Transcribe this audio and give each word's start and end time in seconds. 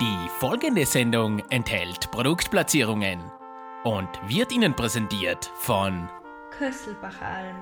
Die 0.00 0.28
folgende 0.28 0.86
Sendung 0.86 1.40
enthält 1.50 2.12
Produktplatzierungen 2.12 3.18
und 3.82 4.08
wird 4.28 4.52
Ihnen 4.52 4.72
präsentiert 4.72 5.50
von 5.56 6.08
Kösselbachalm. 6.56 7.56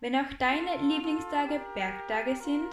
Wenn 0.00 0.16
auch 0.16 0.32
deine 0.40 0.78
Lieblingstage 0.82 1.60
Bergtage 1.76 2.34
sind, 2.34 2.66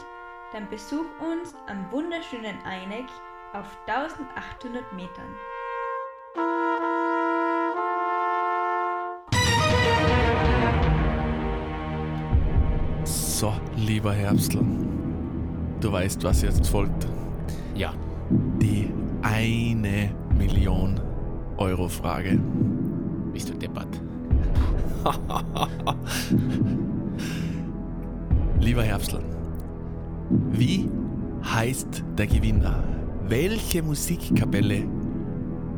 dann 0.51 0.67
besuch 0.67 1.05
uns 1.21 1.53
am 1.67 1.91
wunderschönen 1.91 2.59
Eineck 2.63 3.05
auf 3.53 3.67
1800 3.85 4.93
Metern. 4.93 5.35
So, 13.03 13.53
lieber 13.75 14.13
Herbstl, 14.13 14.65
du 15.81 15.91
weißt, 15.91 16.23
was 16.23 16.41
jetzt 16.41 16.67
folgt. 16.67 17.07
Ja, 17.75 17.93
eine 19.39 20.11
Million 20.37 20.99
Euro 21.55 21.87
Frage. 21.87 22.37
bist 23.31 23.47
du 23.47 23.53
deppert. 23.53 24.01
Lieber 28.59 28.83
Herbstl, 28.83 29.21
wie 30.51 30.89
heißt 31.41 32.03
der 32.17 32.27
Gewinner? 32.27 32.83
Welche 33.29 33.81
Musikkapelle 33.81 34.83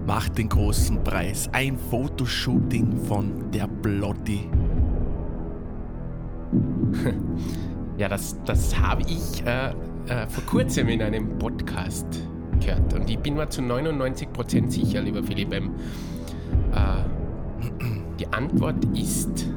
macht 0.08 0.40
den 0.40 0.50
großen 0.50 1.04
Preis? 1.04 1.48
Ein 1.52 1.78
Fotoshooting 1.78 2.98
von 3.06 3.52
der 3.52 3.68
Blotti. 3.68 4.50
Ja, 7.98 8.08
das, 8.10 8.36
das 8.46 8.76
habe 8.80 9.04
ich 9.04 9.46
äh, 9.46 9.74
äh, 10.08 10.28
vor 10.28 10.44
kurzem 10.46 10.88
in 10.88 11.04
einem 11.04 11.38
Podcast 11.38 12.08
gehört. 12.62 12.94
Und 12.94 13.10
ich 13.10 13.20
bin 13.20 13.36
mir 13.36 13.50
zu 13.50 13.62
99% 13.62 14.70
sicher, 14.70 15.02
lieber 15.02 15.24
Philipp. 15.24 15.54
Ähm, 15.54 15.76
äh, 16.74 17.04
die 18.20 18.28
Antwort 18.28 18.86
ist 18.98 19.48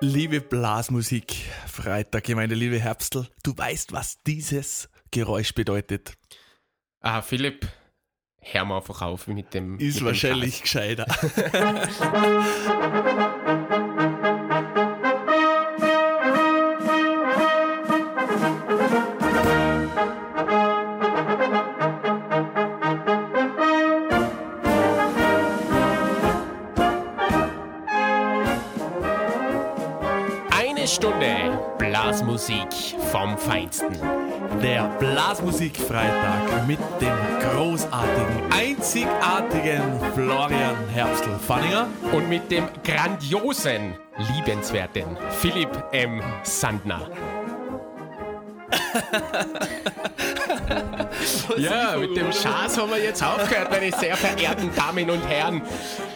Liebe 0.00 0.40
Blasmusik, 0.42 1.32
Freitag, 1.66 2.28
meine 2.28 2.54
liebe 2.54 2.78
Herbstl, 2.78 3.26
du 3.42 3.56
weißt, 3.56 3.92
was 3.92 4.22
dieses 4.26 4.90
Geräusch 5.10 5.54
bedeutet. 5.54 6.12
Ah, 7.00 7.22
Philipp, 7.22 7.66
hör 8.40 8.66
mal 8.66 8.76
einfach 8.78 9.00
auf 9.00 9.28
mit 9.28 9.54
dem. 9.54 9.78
Ist 9.78 9.94
mit 9.94 10.00
dem 10.00 10.06
wahrscheinlich 10.06 10.60
gescheiter. 10.60 11.06
Blasmusik 32.44 33.00
vom 33.10 33.38
Feinsten. 33.38 33.96
Der 34.62 34.88
Blasmusikfreitag 34.98 36.66
mit 36.66 36.78
dem 37.00 37.16
großartigen, 37.40 38.52
einzigartigen 38.52 39.82
Florian 40.14 40.76
Herbstl 40.92 41.38
Fanninger. 41.38 41.86
Und 42.12 42.28
mit 42.28 42.50
dem 42.50 42.68
grandiosen, 42.84 43.94
liebenswerten 44.34 45.16
Philipp 45.40 45.70
M. 45.92 46.20
Sandner. 46.42 47.08
Ja, 51.56 51.96
mit 51.96 52.16
dem 52.16 52.32
Schaß 52.32 52.78
haben 52.78 52.90
wir 52.90 53.02
jetzt 53.02 53.22
aufgehört, 53.22 53.70
meine 53.70 53.92
sehr 53.92 54.16
verehrten 54.16 54.70
Damen 54.74 55.10
und 55.10 55.26
Herren. 55.28 55.62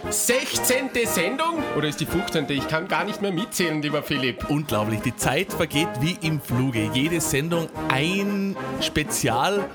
16. 0.08 0.90
Sendung? 1.04 1.62
Oder 1.76 1.88
ist 1.88 2.00
die 2.00 2.06
15.? 2.06 2.46
Ich 2.50 2.68
kann 2.68 2.88
gar 2.88 3.04
nicht 3.04 3.20
mehr 3.22 3.32
mitzählen, 3.32 3.82
lieber 3.82 4.02
Philipp. 4.02 4.48
Unglaublich, 4.48 5.00
die 5.00 5.16
Zeit 5.16 5.52
vergeht 5.52 5.88
wie 6.00 6.16
im 6.22 6.40
Fluge. 6.40 6.90
Jede 6.92 7.20
Sendung 7.20 7.68
ein 7.88 8.56
Spezial. 8.80 9.68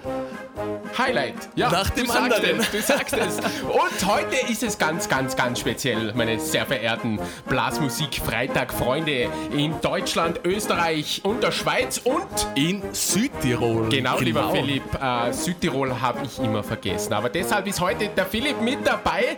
Highlight. 0.98 1.36
Ja, 1.56 1.70
Nach 1.70 1.90
dem 1.90 2.06
du 2.06 2.12
sagst 2.12 2.34
anderen. 2.34 2.60
Es, 2.60 2.72
du 2.72 2.82
sagst 2.82 3.14
es. 3.14 3.38
Und 3.40 4.06
heute 4.08 4.36
ist 4.52 4.64
es 4.64 4.78
ganz, 4.78 5.10
ganz, 5.10 5.36
ganz 5.36 5.60
speziell, 5.60 6.14
meine 6.14 6.40
sehr 6.40 6.66
verehrten 6.66 7.20
Blasmusik-Freitag-Freunde 7.50 9.30
in 9.56 9.80
Deutschland, 9.82 10.42
Österreich 10.44 11.22
und 11.24 11.44
der 11.44 11.52
Schweiz 11.52 12.00
und 12.04 12.24
In 12.56 12.82
Südtirol. 12.94 13.90
Genau, 13.90 14.20
lieber 14.20 14.52
Philipp, 14.52 14.84
äh, 15.02 15.32
Südtirol 15.32 16.02
habe 16.02 16.26
ich 16.26 16.40
immer 16.40 16.64
vergessen. 16.64 17.14
Aber 17.14 17.30
deshalb 17.30 17.68
ist 17.68 17.80
heute 17.80 18.10
der 18.10 18.26
Philipp 18.26 18.62
mit 18.62 18.86
dabei. 18.86 19.38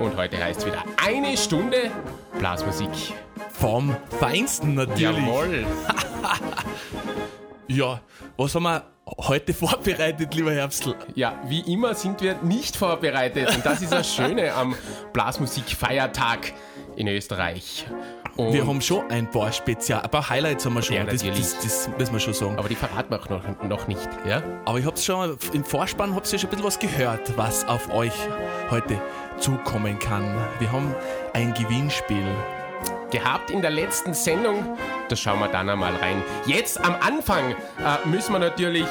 Und 0.00 0.16
heute 0.16 0.42
heißt 0.42 0.60
es 0.60 0.66
wieder 0.66 0.84
eine 1.04 1.36
Stunde 1.36 1.90
Blasmusik. 2.38 2.90
Vom 3.52 3.96
Feinsten 4.20 4.74
natürlich. 4.74 5.24
Jawohl. 5.24 5.66
Ja, 7.68 8.00
was 8.36 8.54
haben 8.54 8.62
wir 8.62 8.84
heute 9.18 9.54
vorbereitet, 9.54 10.34
lieber 10.34 10.52
Herbstl? 10.52 10.94
Ja, 11.14 11.40
wie 11.46 11.60
immer 11.72 11.94
sind 11.94 12.20
wir 12.20 12.34
nicht 12.42 12.76
vorbereitet. 12.76 13.54
Und 13.54 13.64
das 13.64 13.82
ist 13.82 13.92
das 13.92 14.12
Schöne 14.12 14.52
am 14.52 14.74
Blasmusik-Feiertag 15.12 16.52
in 16.96 17.08
Österreich. 17.08 17.86
Und 18.36 18.52
Wir 18.52 18.66
haben 18.66 18.82
schon 18.82 19.08
ein 19.10 19.30
paar 19.30 19.50
Spezial, 19.50 20.02
ein 20.02 20.10
paar 20.10 20.28
Highlights 20.28 20.66
haben 20.66 20.74
wir 20.74 20.82
schon. 20.82 20.96
Ja, 20.96 21.04
das, 21.04 21.22
das, 21.22 21.58
das 21.60 21.88
müssen 21.96 22.12
wir 22.12 22.20
schon 22.20 22.34
sagen. 22.34 22.58
aber 22.58 22.68
die 22.68 22.74
verraten 22.74 23.10
wir 23.10 23.20
auch 23.20 23.28
noch, 23.30 23.62
noch 23.62 23.88
nicht. 23.88 24.08
Ja? 24.28 24.42
Aber 24.66 24.78
ich 24.78 24.84
hab's 24.84 25.04
schon 25.04 25.38
im 25.54 25.64
Vorspann 25.64 26.14
hab's 26.14 26.32
ja 26.32 26.38
schon 26.38 26.48
ein 26.48 26.50
bisschen 26.50 26.66
was 26.66 26.78
gehört, 26.78 27.36
was 27.38 27.66
auf 27.66 27.92
euch 27.94 28.12
heute 28.70 29.00
zukommen 29.38 29.98
kann. 29.98 30.36
Wir 30.58 30.70
haben 30.70 30.94
ein 31.32 31.54
Gewinnspiel. 31.54 32.26
Gehabt 33.10 33.50
in 33.50 33.62
der 33.62 33.70
letzten 33.70 34.14
Sendung. 34.14 34.76
Da 35.08 35.16
schauen 35.16 35.38
wir 35.40 35.48
dann 35.48 35.68
einmal 35.68 35.94
rein. 35.96 36.22
Jetzt 36.46 36.84
am 36.84 36.94
Anfang 37.00 37.52
äh, 37.52 38.08
müssen 38.08 38.32
wir 38.32 38.38
natürlich 38.38 38.86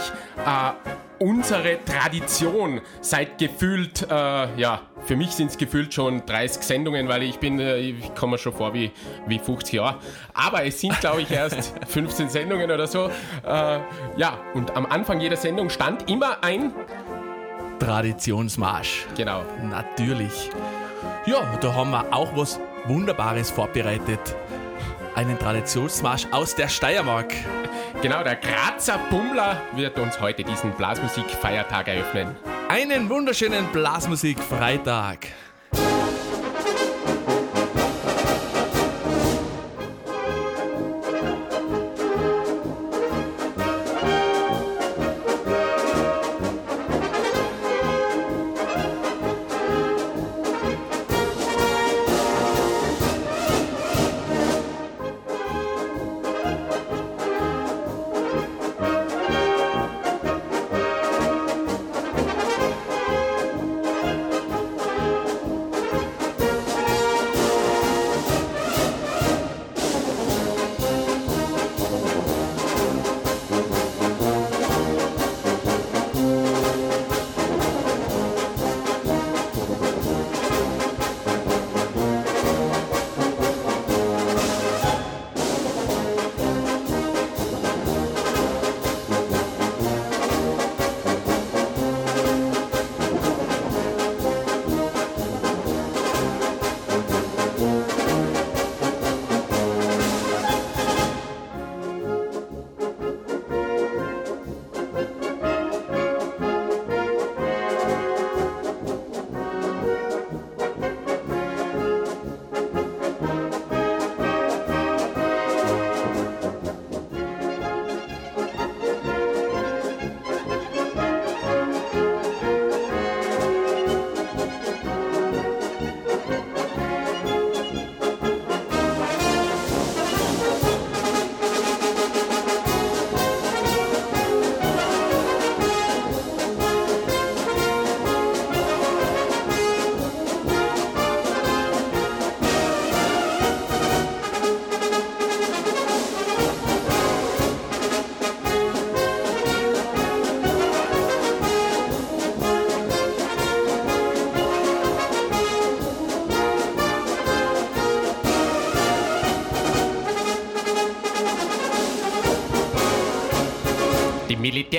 äh, 0.46 0.72
unsere 1.20 1.84
Tradition 1.84 2.82
seit 3.02 3.38
gefühlt, 3.38 4.04
äh, 4.10 4.14
ja, 4.60 4.82
für 5.06 5.16
mich 5.16 5.32
sind 5.32 5.52
es 5.52 5.58
gefühlt 5.58 5.94
schon 5.94 6.26
30 6.26 6.64
Sendungen, 6.64 7.08
weil 7.08 7.24
ich 7.24 7.40
bin, 7.40 7.60
äh, 7.60 7.78
ich 7.78 8.16
komme 8.16 8.38
schon 8.38 8.54
vor 8.54 8.74
wie, 8.74 8.92
wie 9.28 9.40
50 9.40 9.74
Jahre. 9.74 9.98
Aber 10.34 10.66
es 10.66 10.80
sind, 10.80 11.00
glaube 11.00 11.22
ich, 11.22 11.32
erst 11.32 11.74
15 11.88 12.30
Sendungen 12.30 12.70
oder 12.70 12.88
so. 12.88 13.10
Äh, 13.46 13.80
ja, 14.18 14.38
und 14.54 14.76
am 14.76 14.86
Anfang 14.86 15.20
jeder 15.20 15.38
Sendung 15.38 15.70
stand 15.70 16.10
immer 16.10 16.44
ein, 16.44 16.74
Traditionsmarsch. 17.80 19.06
genau, 19.18 19.44
Natürlich. 19.62 20.50
Ja, 21.26 21.58
da 21.60 21.74
haben 21.74 21.90
wir 21.90 22.06
auch 22.14 22.36
was 22.38 22.60
Wunderbares 22.86 23.50
vorbereitet. 23.50 24.36
Einen 25.16 25.40
Traditionsmarsch 25.40 26.28
aus 26.30 26.54
der 26.54 26.68
Steiermark. 26.68 27.34
genau, 28.00 28.22
der 28.24 28.36
Grazer 28.36 29.00
Bummler 29.10 29.60
wird 29.74 29.98
uns 29.98 30.22
heute 30.22 30.44
diesen 30.44 30.72
Blasmusik-Feiertag 30.74 31.88
eröffnen. 31.88 32.36
Einen 32.70 33.10
wunderschönen 33.10 33.66
Blasmusik-Freitag. 33.72 35.30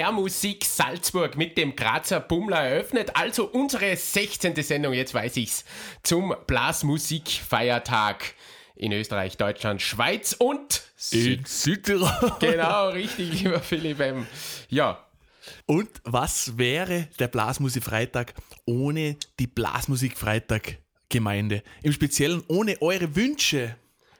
Militärmusik 0.07 0.65
Salzburg 0.65 1.37
mit 1.37 1.59
dem 1.59 1.75
Grazer 1.75 2.21
Bummler 2.21 2.61
eröffnet. 2.61 3.17
Also 3.17 3.47
unsere 3.47 3.97
16. 3.97 4.55
Sendung, 4.63 4.93
jetzt 4.93 5.13
weiß 5.13 5.37
ich's, 5.37 5.65
zum 6.05 6.33
Blasmusikfeiertag 6.47 8.35
in 8.77 8.93
Österreich, 8.93 9.37
Deutschland, 9.37 9.83
Schweiz 9.83 10.33
und 10.39 10.85
In 11.11 11.45
Südtirol. 11.45 12.37
Genau, 12.39 12.91
richtig, 12.91 13.43
lieber 13.43 13.59
Philipp. 13.61 13.99
Ähm, 13.99 14.29
Ja, 14.69 15.05
Und 15.67 15.91
was 16.05 16.57
wäre 16.57 17.09
der 17.19 17.27
Blasmusikfreitag 17.27 18.35
ohne 18.65 19.17
die 19.41 19.49
Blasmusikfreitag-Gemeinde? 19.49 21.65
Im 21.83 21.93
Speziellen 21.93 22.45
ohne 22.47 22.81
eure 22.81 23.17
Wünsche. 23.17 23.75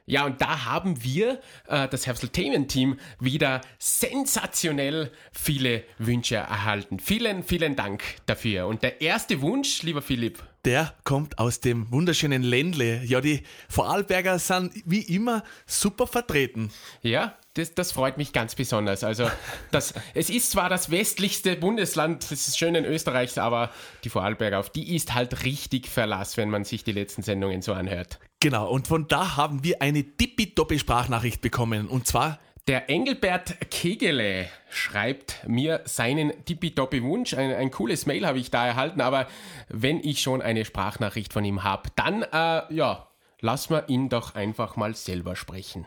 Ja, 0.09 0.25
und 0.25 0.39
da 0.39 0.63
haben 0.63 1.03
wir, 1.03 1.41
äh, 1.67 1.89
das 1.89 2.07
Herbstel-Themen-Team, 2.07 2.97
wieder 3.19 3.59
sensationell 3.77 5.11
viele 5.33 5.83
Wünsche 5.97 6.37
erhalten. 6.37 6.97
Vielen, 6.99 7.43
vielen 7.43 7.75
Dank 7.75 8.01
dafür. 8.25 8.67
Und 8.67 8.83
der 8.83 9.01
erste 9.01 9.41
Wunsch, 9.41 9.83
lieber 9.83 10.01
Philipp, 10.01 10.41
Der 10.63 10.93
kommt 11.03 11.39
aus 11.39 11.59
dem 11.59 11.91
wunderschönen 11.91 12.41
Ländle. 12.41 13.03
Ja, 13.03 13.19
die 13.19 13.43
Vorarlberger 13.67 14.39
sind 14.39 14.71
wie 14.85 15.01
immer 15.01 15.43
super 15.65 16.07
vertreten. 16.07 16.71
ja, 17.01 17.37
das, 17.55 17.73
das 17.73 17.91
freut 17.91 18.17
mich 18.17 18.31
ganz 18.31 18.55
besonders. 18.55 19.03
Also, 19.03 19.29
das, 19.71 19.93
es 20.13 20.29
ist 20.29 20.51
zwar 20.51 20.69
das 20.69 20.89
westlichste 20.89 21.57
Bundesland 21.57 22.31
des 22.31 22.57
schönen 22.57 22.85
Österreichs, 22.85 23.37
aber 23.37 23.71
die 24.05 24.09
Vorarlberger, 24.09 24.59
auf 24.59 24.69
die 24.69 24.95
ist 24.95 25.13
halt 25.13 25.43
richtig 25.43 25.89
Verlass, 25.89 26.37
wenn 26.37 26.49
man 26.49 26.63
sich 26.63 26.85
die 26.85 26.93
letzten 26.93 27.23
Sendungen 27.23 27.61
so 27.61 27.73
anhört. 27.73 28.19
Genau, 28.39 28.69
und 28.69 28.87
von 28.87 29.07
da 29.07 29.35
haben 29.35 29.63
wir 29.63 29.81
eine 29.81 30.03
tippitoppi 30.03 30.77
Sprachnachricht 30.77 31.41
bekommen. 31.41 31.87
Und 31.87 32.05
zwar, 32.05 32.39
Der 32.67 32.89
Engelbert 32.89 33.71
Kegele 33.71 34.49
schreibt 34.69 35.47
mir 35.47 35.79
seinen 35.85 36.33
tippitoppi 36.43 37.01
Wunsch. 37.01 37.33
Ein, 37.33 37.53
ein 37.53 37.71
cooles 37.71 38.05
Mail 38.05 38.27
habe 38.27 38.39
ich 38.39 38.51
da 38.51 38.67
erhalten, 38.67 38.99
aber 38.99 39.27
wenn 39.69 40.01
ich 40.01 40.19
schon 40.19 40.41
eine 40.41 40.65
Sprachnachricht 40.65 41.31
von 41.31 41.45
ihm 41.45 41.63
habe, 41.63 41.89
dann, 41.95 42.23
äh, 42.23 42.73
ja, 42.73 43.07
lass 43.39 43.69
wir 43.69 43.87
ihn 43.87 44.09
doch 44.09 44.35
einfach 44.35 44.75
mal 44.75 44.95
selber 44.95 45.37
sprechen. 45.37 45.85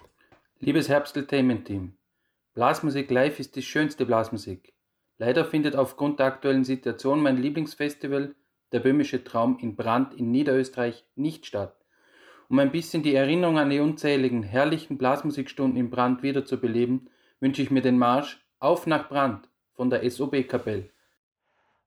Liebes 0.59 0.89
Herbsteltainment-Team, 0.89 1.99
Blasmusik 2.55 3.11
live 3.11 3.39
ist 3.41 3.57
die 3.57 3.63
schönste 3.63 4.07
Blasmusik. 4.07 4.73
Leider 5.19 5.45
findet 5.45 5.77
aufgrund 5.77 6.19
der 6.19 6.27
aktuellen 6.27 6.65
Situation 6.65 7.21
mein 7.21 7.37
Lieblingsfestival, 7.37 8.35
der 8.73 8.81
Böhmische 8.81 9.23
Traum 9.23 9.59
in 9.59 9.77
Brand 9.77 10.15
in 10.15 10.31
Niederösterreich, 10.31 11.05
nicht 11.15 11.45
statt. 11.45 11.77
Um 12.51 12.59
ein 12.59 12.73
bisschen 12.73 13.05
die 13.05 13.15
Erinnerung 13.15 13.59
an 13.59 13.71
die 13.71 13.79
unzähligen 13.79 14.43
herrlichen 14.43 14.99
Blasmusikstunden 14.99 15.79
in 15.79 15.89
Brand 15.89 16.25
wiederzubeleben, 16.25 17.09
wünsche 17.39 17.63
ich 17.63 17.71
mir 17.71 17.81
den 17.81 17.97
Marsch 17.97 18.45
Auf 18.59 18.89
nach 18.89 19.09
Brand 19.09 19.49
von 19.73 19.89
der 19.89 20.11
SOB-Kapelle. 20.11 20.91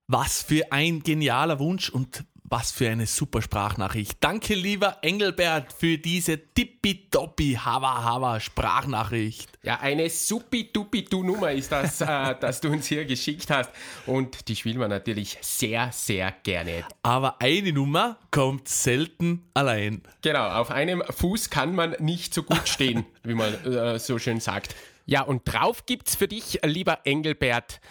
was 0.08 0.42
für 0.42 0.72
ein 0.72 1.02
genialer 1.02 1.60
Wunsch 1.60 1.90
und 1.90 2.24
was 2.54 2.72
für 2.72 2.88
eine 2.88 3.08
super 3.08 3.42
Sprachnachricht. 3.42 4.20
Danke, 4.20 4.54
lieber 4.54 4.98
Engelbert, 5.02 5.74
für 5.74 5.98
diese 5.98 6.38
tippitoppi 6.38 7.58
hava 7.60 8.04
hava 8.04 8.40
Sprachnachricht. 8.40 9.50
Ja, 9.64 9.80
eine 9.80 10.08
supi-dupi-du-Nummer 10.08 11.52
ist 11.52 11.72
das, 11.72 12.02
äh, 12.02 12.36
das 12.40 12.62
du 12.62 12.70
uns 12.70 12.86
hier 12.86 13.06
geschickt 13.06 13.50
hast. 13.50 13.72
Und 14.06 14.48
die 14.48 14.56
spielen 14.56 14.80
wir 14.80 14.88
natürlich 14.88 15.40
sehr, 15.42 15.92
sehr 15.92 16.32
gerne. 16.44 16.86
Aber 17.02 17.42
eine 17.42 17.74
Nummer 17.74 18.20
kommt 18.30 18.70
selten 18.70 19.50
allein. 19.56 20.04
Genau, 20.22 20.48
auf 20.50 20.70
einem 20.70 21.02
Fuß 21.10 21.50
kann 21.50 21.74
man 21.74 21.96
nicht 21.98 22.36
so 22.36 22.44
gut 22.44 22.70
stehen, 22.70 23.04
wie 23.24 23.34
man 23.34 23.52
äh, 23.66 23.98
so 23.98 24.20
schön 24.20 24.40
sagt. 24.40 24.76
Ja, 25.08 25.24
und 25.24 25.42
drauf 25.52 25.88
gibt's 25.88 26.16
für 26.16 26.28
dich, 26.28 26.60
lieber 26.64 27.00
Engelbert, 27.04 27.82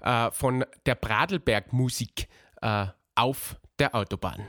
äh, 0.00 0.32
von 0.32 0.64
der 0.86 0.96
Bradelberg 0.96 1.72
Musik 1.72 2.26
äh, 2.62 2.86
auf 3.14 3.54
der 3.78 3.94
Autobahn. 3.94 4.46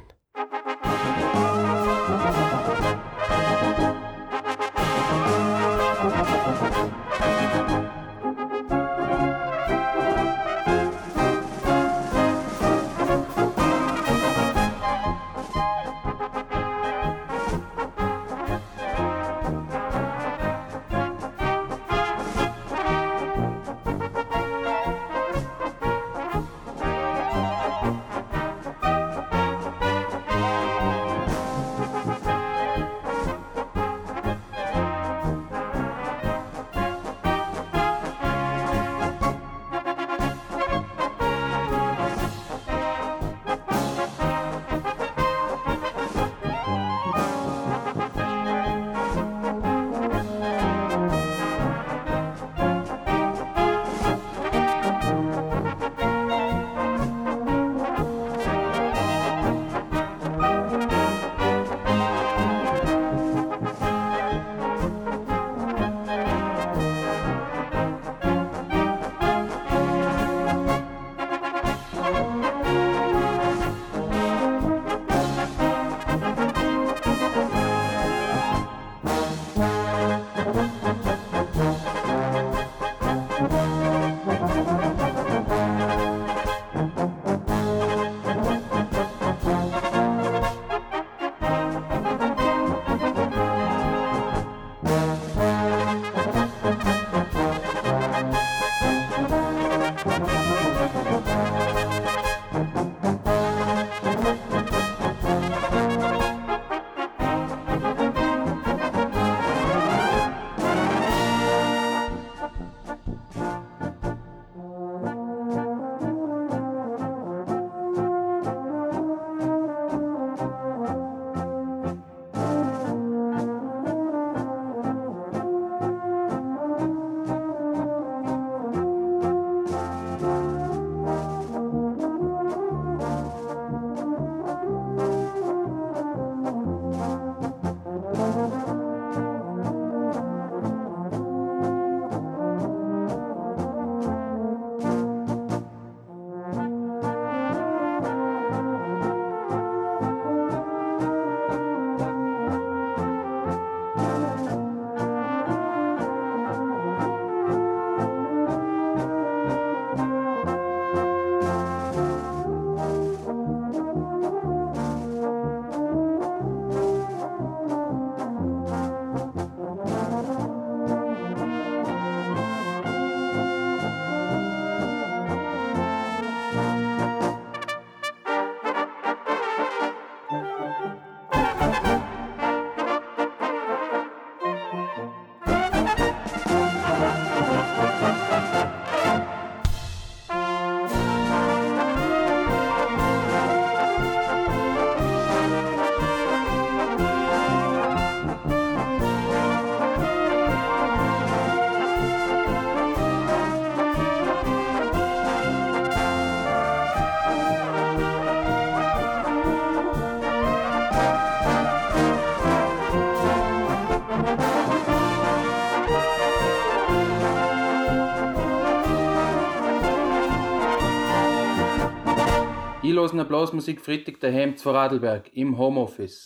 Losen 223.00 223.22
Applausmusik 223.22 223.80
Freitag 223.80 224.20
daheim 224.20 224.58
zu 224.58 224.72
Radlberg 224.72 225.32
im 225.34 225.58
Homeoffice. 225.58 226.26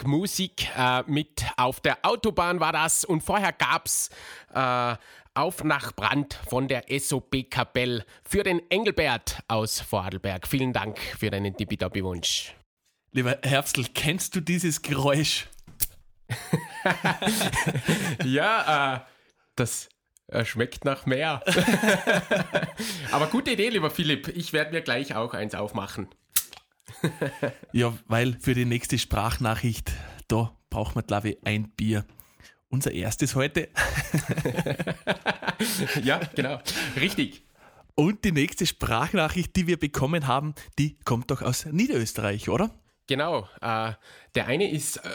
Radlberg 0.00 0.06
Musik 0.06 0.68
äh, 0.76 1.02
mit 1.06 1.44
auf 1.56 1.80
der 1.80 1.98
Autobahn 2.02 2.60
war 2.60 2.72
das 2.72 3.04
und 3.04 3.22
vorher 3.22 3.52
gab's 3.52 4.10
äh, 4.54 4.96
auf 5.34 5.64
nach 5.64 5.92
Brand 5.92 6.34
von 6.48 6.68
der 6.68 6.84
SOB 6.98 7.50
Kapell 7.50 8.04
für 8.22 8.42
den 8.42 8.60
Engelbert 8.70 9.40
aus 9.48 9.80
Vorarlberg. 9.80 10.46
Vielen 10.46 10.72
Dank 10.72 10.98
für 10.98 11.30
deinen 11.30 11.56
Tippitoppi-Wunsch. 11.56 12.54
Lieber 13.12 13.38
Herbstl, 13.42 13.86
kennst 13.94 14.34
du 14.34 14.40
dieses 14.40 14.82
Geräusch? 14.82 15.48
ja, 18.24 18.96
äh, 18.96 19.00
das 19.56 19.88
äh, 20.28 20.44
schmeckt 20.44 20.84
nach 20.84 21.06
mehr. 21.06 21.42
Aber 23.12 23.26
gute 23.26 23.52
Idee, 23.52 23.68
lieber 23.68 23.90
Philipp. 23.90 24.28
Ich 24.28 24.52
werde 24.52 24.72
mir 24.72 24.82
gleich 24.82 25.14
auch 25.14 25.34
eins 25.34 25.54
aufmachen. 25.54 26.08
ja, 27.72 27.96
weil 28.06 28.36
für 28.40 28.54
die 28.54 28.64
nächste 28.64 28.98
Sprachnachricht, 28.98 29.92
da 30.28 30.54
braucht 30.70 30.94
man, 30.94 31.06
glaube 31.06 31.30
ich, 31.30 31.38
ein 31.44 31.70
Bier. 31.70 32.04
Unser 32.68 32.92
erstes 32.92 33.34
heute. 33.34 33.68
ja, 36.04 36.20
genau. 36.36 36.60
Richtig. 36.96 37.42
Und 37.96 38.24
die 38.24 38.32
nächste 38.32 38.64
Sprachnachricht, 38.64 39.56
die 39.56 39.66
wir 39.66 39.76
bekommen 39.76 40.28
haben, 40.28 40.54
die 40.78 40.96
kommt 41.00 41.30
doch 41.32 41.42
aus 41.42 41.66
Niederösterreich, 41.66 42.48
oder? 42.48 42.70
Genau. 43.08 43.48
Äh, 43.60 43.92
der 44.36 44.46
eine 44.46 44.70
ist 44.70 44.98
äh, 44.98 45.08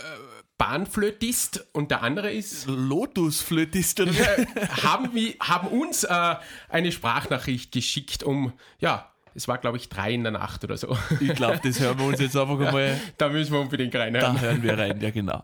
Bahnflötist 0.57 1.65
und 1.73 1.91
der 1.91 2.01
andere 2.01 2.31
ist 2.31 2.67
Lotusflötist. 2.67 3.99
Wir 3.99 4.47
haben, 4.83 5.09
haben 5.39 5.67
uns 5.69 6.03
äh, 6.03 6.35
eine 6.69 6.91
Sprachnachricht 6.91 7.71
geschickt, 7.71 8.23
um 8.23 8.53
ja 8.79 9.14
es 9.35 9.49
war, 9.49 9.57
glaube 9.57 9.75
ich, 9.75 9.89
drei 9.89 10.13
in 10.13 10.23
der 10.23 10.31
Nacht 10.31 10.63
oder 10.63 10.77
so. 10.77 10.97
Ich 11.19 11.35
glaube, 11.35 11.59
das 11.61 11.79
hören 11.79 11.99
wir 11.99 12.05
uns 12.05 12.21
jetzt 12.21 12.37
einfach 12.37 12.57
einmal. 12.57 12.97
da 13.17 13.27
müssen 13.27 13.51
wir 13.51 13.59
unbedingt 13.59 13.93
reinhören. 13.93 14.35
Da 14.35 14.41
hören 14.41 14.63
wir 14.63 14.77
rein, 14.77 14.99
ja, 15.01 15.09
genau. 15.11 15.43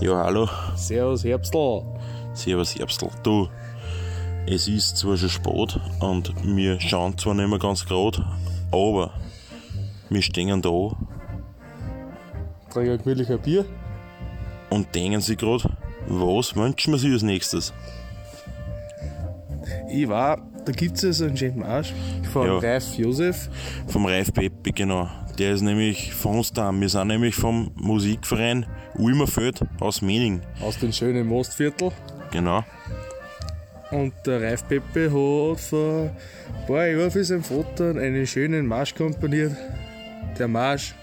Ja, 0.00 0.24
hallo. 0.24 0.48
Servus, 0.74 1.22
Herbstl. 1.22 1.82
Servus, 2.34 2.74
Herbstl. 2.74 3.08
Du, 3.22 3.48
es 4.46 4.66
ist 4.66 4.96
zwar 4.96 5.16
schon 5.16 5.28
spät 5.28 5.80
und 6.00 6.34
wir 6.42 6.80
schauen 6.80 7.16
zwar 7.16 7.34
nicht 7.34 7.48
mehr 7.48 7.60
ganz 7.60 7.86
gerade, 7.86 8.26
aber 8.72 9.12
wir 10.10 10.22
stehen 10.22 10.60
da. 10.60 10.96
Trinken 12.70 12.92
ein 12.92 12.98
gemütlicher 12.98 13.38
Bier. 13.38 13.64
Und 14.70 14.92
denken 14.94 15.20
sie 15.20 15.36
gerade, 15.36 15.70
was 16.08 16.56
wünschen 16.56 16.92
wir 16.92 16.98
sich 16.98 17.12
als 17.12 17.22
nächstes? 17.22 17.72
Ich 19.88 20.08
war 20.08 20.38
da 20.64 20.72
gibt 20.72 21.02
es 21.02 21.20
einen 21.20 21.36
schönen 21.36 21.60
Marsch 21.60 21.92
von 22.32 22.46
ja. 22.46 22.58
Reif 22.58 22.94
Josef. 22.96 23.48
Vom 23.88 24.06
Reif 24.06 24.32
Peppi, 24.32 24.72
genau. 24.72 25.08
Der 25.38 25.52
ist 25.52 25.62
nämlich 25.62 26.12
von 26.12 26.38
uns 26.38 26.52
da. 26.52 26.70
Wir 26.72 26.88
sind 26.88 27.08
nämlich 27.08 27.34
vom 27.34 27.72
Musikverein 27.76 28.66
Ulmerfeld 28.94 29.60
aus 29.80 30.02
Mening. 30.02 30.40
Aus 30.60 30.78
dem 30.78 30.92
schönen 30.92 31.26
Mostviertel. 31.26 31.90
Genau. 32.30 32.64
Und 33.90 34.14
der 34.26 34.40
Reif 34.40 34.66
Peppe 34.68 35.06
hat 35.06 35.60
vor 35.60 36.04
ein 36.04 36.66
paar 36.66 36.86
Jahren 36.86 37.10
für 37.10 37.24
seinen 37.24 37.42
Vater 37.42 37.96
einen 37.96 38.26
schönen 38.26 38.66
Marsch 38.66 38.94
komponiert. 38.94 39.56
Der 40.38 40.48
Marsch. 40.48 40.94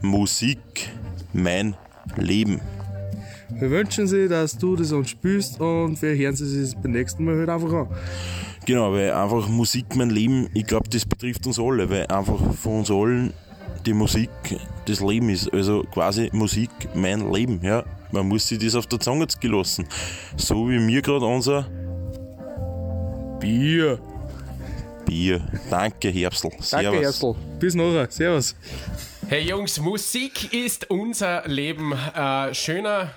Musik, 0.00 0.88
mein 1.32 1.74
Leben. 2.16 2.60
Wir 3.58 3.70
wünschen 3.70 4.06
Sie, 4.06 4.28
dass 4.28 4.56
du 4.56 4.76
das 4.76 4.92
uns 4.92 5.10
spielst 5.10 5.60
und 5.60 6.00
wir 6.00 6.14
hören 6.14 6.36
Sie 6.36 6.60
es 6.60 6.74
beim 6.74 6.92
nächsten 6.92 7.24
Mal 7.24 7.36
halt 7.36 7.48
einfach 7.48 7.72
an. 7.72 7.88
Genau, 8.66 8.92
weil 8.92 9.12
einfach 9.12 9.48
Musik 9.48 9.96
mein 9.96 10.10
Leben, 10.10 10.48
ich 10.54 10.66
glaube, 10.66 10.88
das 10.88 11.04
betrifft 11.04 11.46
uns 11.46 11.58
alle, 11.58 11.88
weil 11.90 12.06
einfach 12.06 12.38
von 12.54 12.80
uns 12.80 12.90
allen 12.90 13.32
die 13.86 13.94
Musik 13.94 14.30
das 14.86 15.00
Leben 15.00 15.28
ist. 15.30 15.52
Also 15.52 15.84
quasi 15.92 16.30
Musik 16.32 16.70
mein 16.94 17.32
Leben, 17.32 17.60
ja. 17.62 17.84
Man 18.12 18.28
muss 18.28 18.48
sich 18.48 18.58
das 18.58 18.74
auf 18.74 18.86
der 18.86 19.00
Zunge 19.00 19.26
gelassen. 19.40 19.86
So 20.36 20.68
wie 20.68 20.78
mir 20.78 21.00
gerade 21.00 21.24
unser 21.24 21.66
Bier. 23.40 23.98
Bier. 25.06 25.40
Danke, 25.70 26.08
Herbstl. 26.08 26.50
Servus. 26.60 26.70
Danke, 26.70 27.00
Herzl. 27.00 27.34
Bis 27.58 27.74
nachher. 27.74 28.10
Servus. 28.10 28.54
Hey 29.28 29.48
Jungs, 29.48 29.78
Musik 29.78 30.52
ist 30.52 30.90
unser 30.90 31.46
Leben. 31.46 31.92
Äh, 31.92 32.52
schöner, 32.52 33.10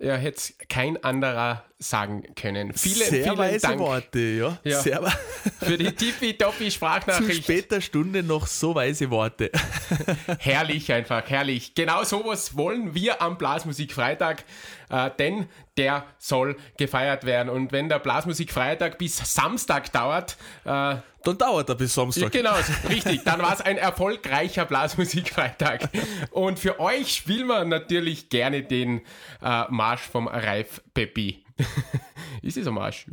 ja, 0.00 0.16
hätte 0.16 0.54
kein 0.68 1.02
anderer 1.04 1.64
sagen 1.78 2.34
können. 2.34 2.72
Vielen, 2.74 3.08
Sehr 3.08 3.24
vielen 3.24 3.38
weise 3.38 3.66
Dank 3.66 3.80
Worte, 3.80 4.18
ja. 4.18 4.58
Ja. 4.64 4.80
Sehr 4.80 5.02
für 5.60 5.76
die 5.76 5.92
tippitoppi 5.92 6.64
Zu 6.64 6.70
Sprachnachricht. 6.72 7.44
später 7.44 7.80
Stunde 7.82 8.22
noch 8.22 8.46
so 8.46 8.74
weise 8.74 9.10
Worte. 9.10 9.50
Herrlich 10.38 10.90
einfach, 10.92 11.28
herrlich. 11.28 11.74
Genau 11.74 12.02
sowas 12.04 12.56
wollen 12.56 12.94
wir 12.94 13.20
am 13.20 13.36
Blasmusikfreitag, 13.36 14.44
äh, 14.88 15.10
denn 15.18 15.46
der 15.76 16.06
soll 16.18 16.56
gefeiert 16.78 17.24
werden. 17.24 17.50
Und 17.50 17.72
wenn 17.72 17.88
der 17.90 17.98
Blasmusikfreitag 17.98 18.96
bis 18.96 19.18
Samstag 19.34 19.92
dauert, 19.92 20.36
äh, 20.64 20.96
Dann 21.24 21.36
dauert 21.38 21.68
er 21.68 21.74
bis 21.74 21.94
Samstag. 21.94 22.32
Genau, 22.32 22.54
richtig. 22.88 23.22
Dann 23.24 23.42
war 23.42 23.52
es 23.52 23.60
ein 23.60 23.76
erfolgreicher 23.76 24.64
Blasmusikfreitag. 24.64 25.88
Und 26.30 26.58
für 26.58 26.80
euch 26.80 27.14
spielen 27.14 27.46
wir 27.46 27.64
natürlich 27.64 28.28
gerne 28.28 28.62
den 28.62 29.02
äh, 29.42 29.64
Marsch 29.68 30.02
vom 30.02 30.28
Ralf 30.28 30.82
Peppi. 30.94 31.44
Ist 32.42 32.56
es 32.56 32.66
ein 32.66 32.74
Marsch? 32.74 33.06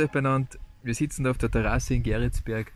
Grüß 0.00 0.06
euch 0.06 0.12
beieinander. 0.12 0.48
Wir 0.82 0.94
sitzen 0.94 1.26
auf 1.26 1.36
der 1.36 1.50
Terrasse 1.50 1.92
in 1.92 2.02
Geretsberg 2.02 2.72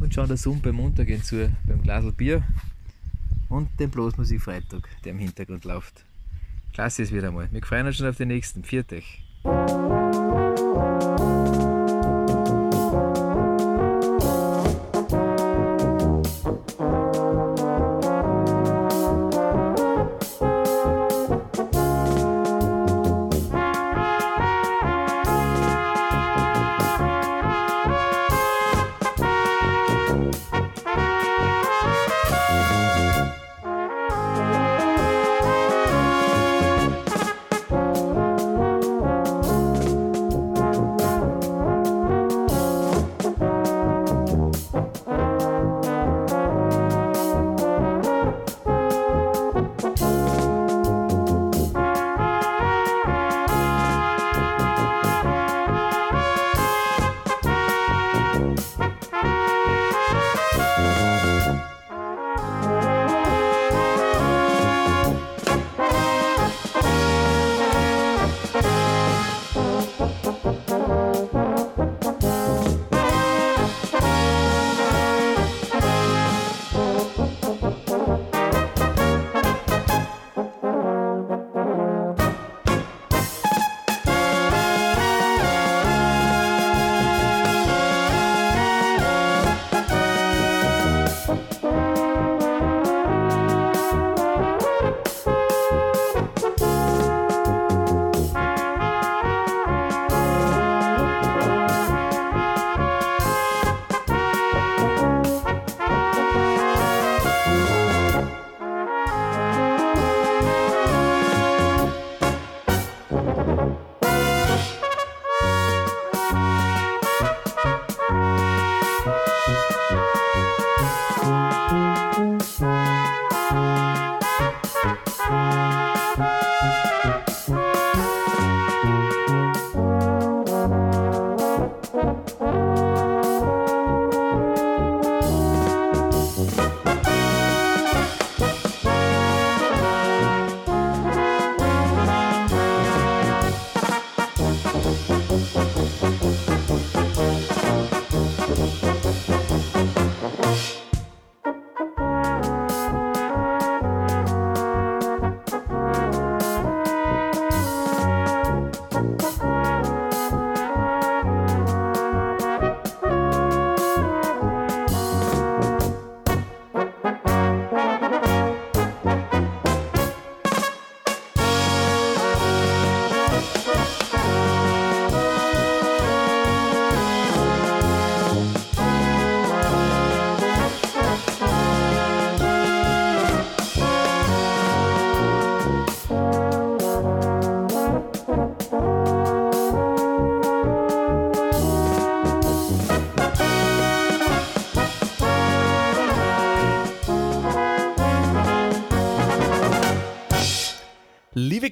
und 0.00 0.12
schauen 0.12 0.26
der 0.26 0.36
Sonne 0.36 0.58
beim 0.64 0.80
Untergehen 0.80 1.22
zu, 1.22 1.48
beim 1.64 1.80
Glasl 1.80 2.10
Bier 2.10 2.42
und 3.48 3.68
dem 3.78 3.92
Blasmusikfreitag, 3.92 4.88
der 5.04 5.12
im 5.12 5.20
Hintergrund 5.20 5.64
läuft. 5.64 6.04
Klasse 6.72 7.04
ist 7.04 7.12
wieder 7.12 7.30
mal. 7.30 7.48
Wir 7.52 7.62
freuen 7.62 7.86
uns 7.86 7.98
schon 7.98 8.08
auf 8.08 8.16
den 8.16 8.26
nächsten. 8.28 8.64
Viert 8.64 8.92
euch. 8.92 9.22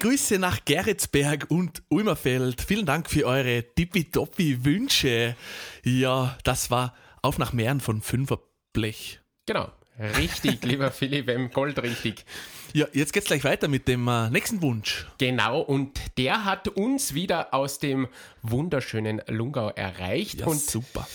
Grüße 0.03 0.41
nach 0.41 0.65
Geretsberg 0.65 1.47
und 1.49 1.85
Ulmerfeld. 1.89 2.61
Vielen 2.61 2.87
Dank 2.87 3.09
für 3.09 3.25
eure 3.25 3.63
tippitoppi 3.63 4.65
Wünsche. 4.65 5.37
Ja, 5.85 6.37
das 6.43 6.73
war 6.73 6.97
auf 7.23 7.39
nach 7.39 7.53
Mähren 7.53 7.79
von 7.79 8.03
Fünferblech. 8.03 9.21
Genau. 9.47 9.71
Richtig, 10.19 10.61
lieber 10.65 10.91
Philipp 10.91 11.29
M. 11.29 11.53
Gold, 11.53 11.81
richtig. 11.81 12.25
Ja, 12.73 12.89
jetzt 12.93 13.13
geht's 13.13 13.27
gleich 13.27 13.45
weiter 13.45 13.69
mit 13.69 13.87
dem 13.87 14.09
äh, 14.09 14.29
nächsten 14.31 14.61
Wunsch. 14.61 15.07
Genau, 15.19 15.61
und 15.61 16.01
der 16.19 16.45
hat 16.45 16.67
uns 16.67 17.15
wieder 17.15 17.55
aus 17.55 17.79
dem 17.79 18.09
wunderschönen 18.43 19.23
Lungau 19.29 19.69
erreicht. 19.69 20.41
Ja, 20.41 20.47
und 20.47 20.61
super. 20.61 21.07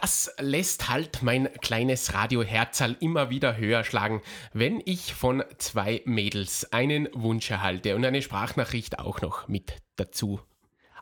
Das 0.00 0.30
lässt 0.38 0.88
halt 0.88 1.22
mein 1.22 1.48
kleines 1.60 2.14
Radioherzal 2.14 2.96
immer 3.00 3.30
wieder 3.30 3.56
höher 3.56 3.84
schlagen, 3.84 4.22
wenn 4.52 4.82
ich 4.84 5.14
von 5.14 5.44
zwei 5.58 6.02
Mädels 6.04 6.72
einen 6.72 7.08
Wunsch 7.12 7.50
erhalte 7.50 7.94
und 7.94 8.04
eine 8.04 8.22
Sprachnachricht 8.22 8.98
auch 8.98 9.20
noch 9.20 9.48
mit 9.48 9.76
dazu. 9.96 10.40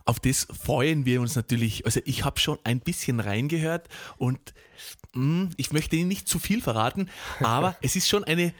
Auf 0.05 0.21
das 0.21 0.47
freuen 0.51 1.07
wir 1.07 1.21
uns 1.21 1.37
natürlich. 1.37 1.87
Also 1.87 2.01
ich 2.05 2.25
habe 2.25 2.41
schon 2.41 2.59
ein 2.65 2.81
bisschen 2.81 3.21
reingehört 3.21 3.89
und 4.19 4.53
mh, 5.15 5.51
ich 5.57 5.73
möchte 5.73 5.97
Ihnen 5.97 6.09
nicht 6.09 6.29
zu 6.29 6.39
viel 6.39 6.61
verraten, 6.61 7.09
aber 7.41 7.77
es 7.83 7.97
ist 7.97 8.09
schon 8.09 8.25
eine 8.25 8.53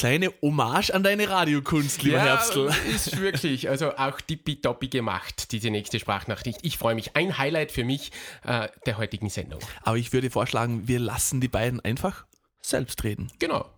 kleine 0.00 0.32
Hommage 0.40 0.94
an 0.94 1.02
deine 1.02 1.28
Radiokunst, 1.28 2.02
lieber 2.02 2.20
Herbstl. 2.20 2.70
ist 2.94 3.20
wirklich, 3.20 3.68
also 3.68 3.94
auch 3.96 4.18
tippitoppi 4.18 4.88
gemacht, 4.88 5.52
diese 5.52 5.68
nächste 5.70 5.98
Sprachnachricht. 5.98 6.60
Ich 6.62 6.78
freue 6.78 6.94
mich. 6.94 7.16
Ein 7.16 7.36
Highlight 7.36 7.70
für 7.70 7.84
mich 7.84 8.10
äh, 8.44 8.68
der 8.86 8.96
heutigen 8.96 9.28
Sendung. 9.28 9.60
Aber 9.82 9.98
ich 9.98 10.10
würde 10.14 10.30
vorschlagen, 10.30 10.88
wir 10.88 11.00
lassen 11.00 11.42
die 11.42 11.48
beiden 11.48 11.80
einfach 11.80 12.24
selbst 12.62 13.04
reden. 13.04 13.30
Genau. 13.38 13.68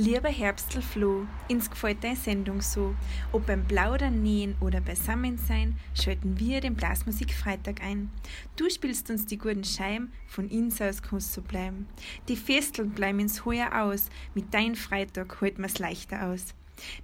Lieber 0.00 0.30
Herbstl 0.30 0.80
Flo, 0.80 1.26
uns 1.50 1.68
gefällt 1.68 2.02
deine 2.02 2.16
Sendung 2.16 2.62
so. 2.62 2.94
Ob 3.32 3.44
beim 3.44 3.66
Plaudern, 3.66 4.22
Nähen 4.22 4.54
oder 4.62 4.80
Beisammensein, 4.80 5.76
schalten 5.92 6.40
wir 6.40 6.62
den 6.62 6.74
Blasmusik-Freitag 6.74 7.82
ein. 7.82 8.10
Du 8.56 8.70
spielst 8.70 9.10
uns 9.10 9.26
die 9.26 9.36
guten 9.36 9.62
Scheiben, 9.62 10.10
von 10.26 10.48
uns 10.48 10.80
aus 10.80 11.02
kannst 11.02 11.36
du 11.36 11.42
bleiben. 11.42 11.86
Die 12.28 12.36
Festeln 12.36 12.92
bleiben 12.92 13.20
ins 13.20 13.44
Heuer 13.44 13.74
aus, 13.74 14.08
mit 14.34 14.54
deinem 14.54 14.74
Freitag 14.74 15.38
halten 15.42 15.60
wir's 15.60 15.78
leichter 15.78 16.28
aus. 16.28 16.54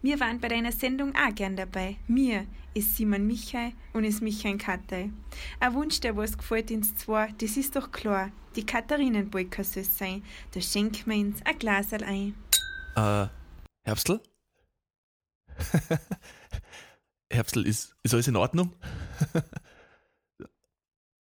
Wir 0.00 0.18
waren 0.18 0.40
bei 0.40 0.48
deiner 0.48 0.72
Sendung 0.72 1.12
auch 1.16 1.34
gern 1.34 1.54
dabei. 1.54 1.96
Mir 2.08 2.46
ist 2.72 2.96
Simon 2.96 3.26
Michael 3.26 3.72
und 3.92 4.04
ist 4.04 4.22
Michael 4.22 4.56
Kattei. 4.56 5.10
Ein 5.60 5.74
Wunsch, 5.74 6.00
der 6.00 6.16
was 6.16 6.38
gefällt 6.38 6.70
ins 6.70 6.96
zwei, 6.96 7.28
das 7.42 7.58
ist 7.58 7.76
doch 7.76 7.92
klar. 7.92 8.30
Die 8.56 8.64
Katharinenbolka 8.64 9.64
soll's 9.64 9.98
sein. 9.98 10.22
Da 10.52 10.62
schenken 10.62 11.10
wir 11.10 11.18
uns 11.18 11.44
ein 11.44 11.58
Glasal 11.58 12.02
ein. 12.02 12.34
Äh, 12.96 13.26
Herbstl? 13.84 14.20
Herbstl, 17.30 17.66
ist, 17.66 17.94
ist 18.02 18.14
alles 18.14 18.28
in 18.28 18.36
Ordnung? 18.36 18.74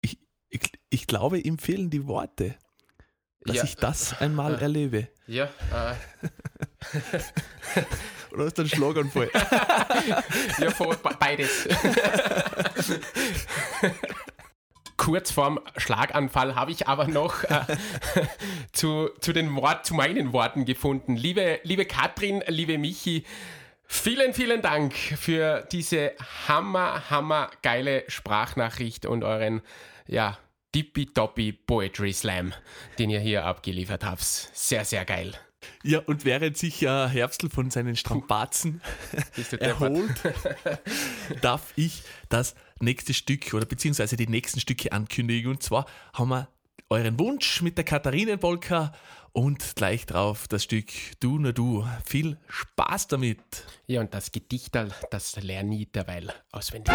ich, 0.01 0.19
ich, 0.49 0.61
ich 0.89 1.07
glaube, 1.07 1.39
ihm 1.39 1.57
fehlen 1.57 1.89
die 1.89 2.05
Worte, 2.07 2.55
dass 3.45 3.55
Ja. 3.57 3.63
ich 3.63 3.75
das 3.77 4.19
einmal 4.21 4.55
Äh. 4.55 4.61
erlebe. 4.61 5.07
Ja, 5.27 5.45
äh, 5.73 5.95
Oder 8.33 8.45
ist 8.45 8.57
das 8.57 8.65
ein 8.65 8.69
Schlaganfall? 8.75 9.29
ja 10.57 10.69
beides. 11.19 11.67
Kurz 15.01 15.31
vorm 15.31 15.59
Schlaganfall 15.77 16.53
habe 16.53 16.69
ich 16.69 16.87
aber 16.87 17.07
noch 17.07 17.43
äh, 17.45 17.61
zu, 18.71 19.09
zu, 19.19 19.33
den 19.33 19.55
Wort, 19.55 19.83
zu 19.83 19.95
meinen 19.95 20.31
Worten 20.31 20.63
gefunden. 20.63 21.15
Liebe, 21.15 21.59
liebe 21.63 21.85
Katrin, 21.85 22.43
liebe 22.45 22.77
Michi, 22.77 23.25
vielen, 23.87 24.35
vielen 24.35 24.61
Dank 24.61 24.93
für 24.93 25.67
diese 25.71 26.11
hammer, 26.47 27.09
hammer 27.09 27.49
geile 27.63 28.03
Sprachnachricht 28.09 29.07
und 29.07 29.23
euren, 29.23 29.63
ja, 30.05 30.37
tippitoppi 30.71 31.51
Poetry 31.51 32.13
Slam, 32.13 32.53
den 32.99 33.09
ihr 33.09 33.21
hier 33.21 33.45
abgeliefert 33.45 34.05
habt. 34.05 34.21
Sehr, 34.21 34.85
sehr 34.85 35.03
geil. 35.05 35.33
Ja, 35.83 35.99
und 35.99 36.25
während 36.25 36.57
sich 36.57 36.83
äh, 36.83 37.07
Herbstl 37.07 37.49
von 37.49 37.69
seinen 37.71 37.95
Strampazen 37.95 38.81
erholt, 39.59 40.21
darf 41.41 41.73
ich 41.75 42.03
das 42.29 42.55
nächste 42.79 43.13
Stück 43.13 43.53
oder 43.53 43.65
beziehungsweise 43.65 44.15
die 44.15 44.27
nächsten 44.27 44.59
Stücke 44.59 44.91
ankündigen. 44.91 45.51
Und 45.51 45.63
zwar 45.63 45.85
haben 46.13 46.29
wir 46.29 46.47
euren 46.89 47.17
Wunsch 47.19 47.61
mit 47.61 47.77
der 47.77 47.85
Katharinenpolka 47.85 48.91
und 49.33 49.75
gleich 49.75 50.05
drauf 50.05 50.47
das 50.47 50.63
Stück 50.63 50.91
Du 51.19 51.39
nur 51.39 51.53
du. 51.53 51.87
Viel 52.05 52.37
Spaß 52.47 53.07
damit. 53.07 53.39
Ja, 53.87 54.01
und 54.01 54.13
das 54.13 54.31
Gedichterl, 54.31 54.91
das 55.09 55.41
lerne 55.41 55.75
ich 55.75 55.91
derweil 55.91 56.33
auswendig. 56.51 56.93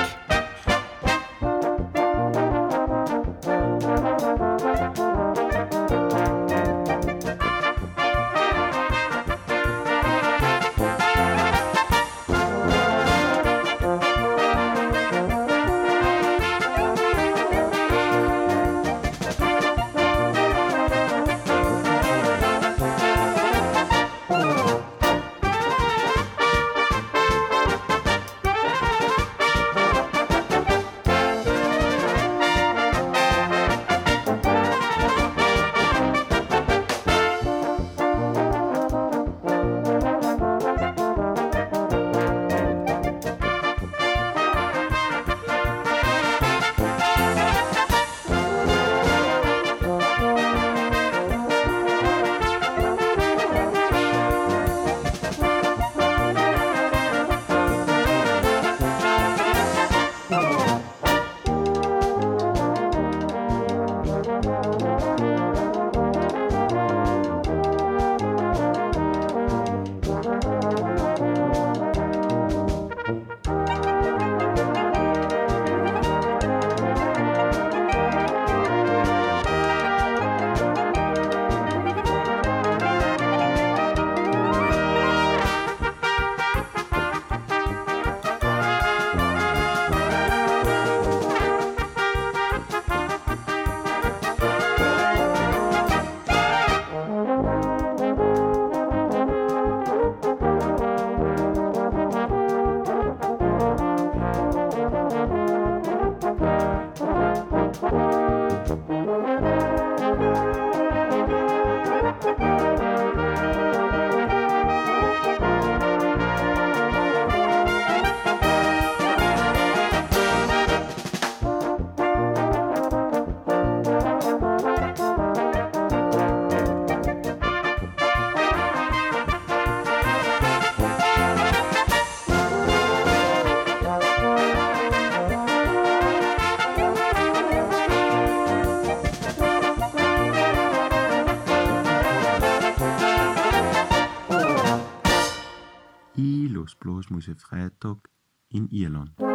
In 148.87 149.26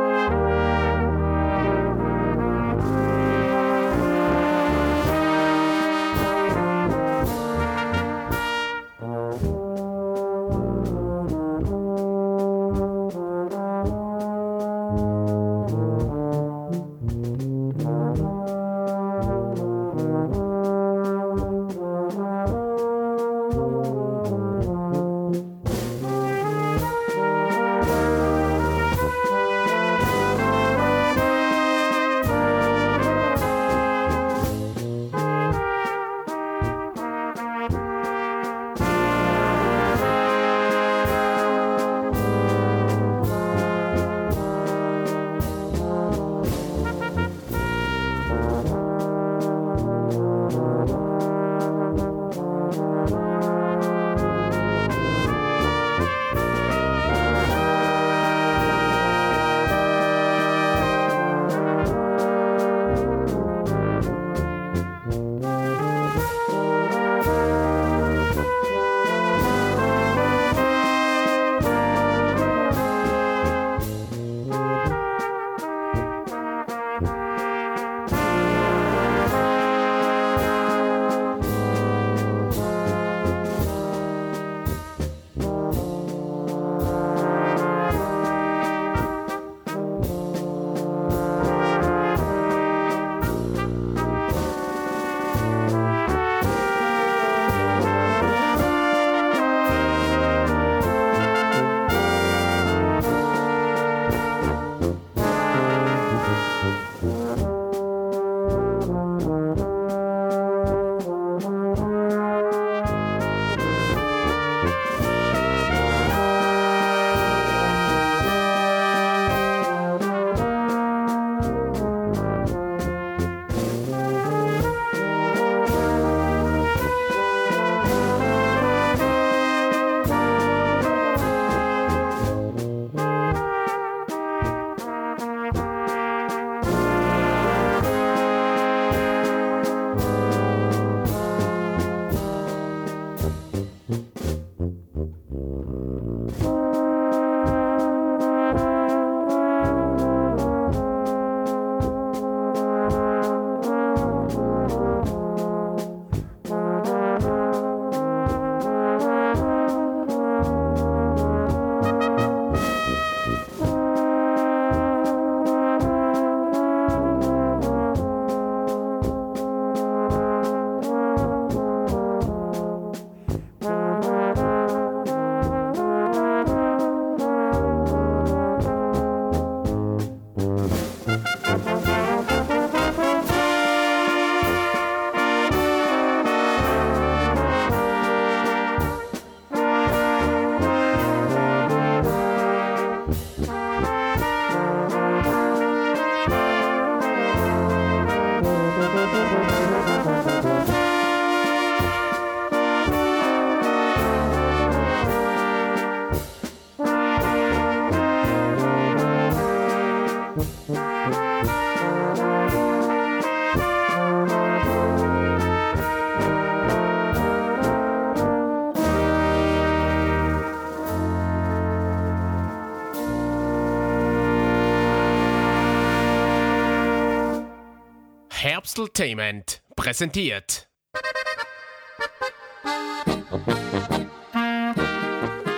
Irland. 228.71 228.91
Herbsteltainment 228.91 229.61
präsentiert. 229.75 230.69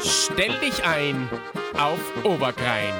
Stell 0.01 0.59
dich 0.59 0.83
ein 0.83 1.29
auf 1.77 1.99
Oberkrein. 2.23 2.93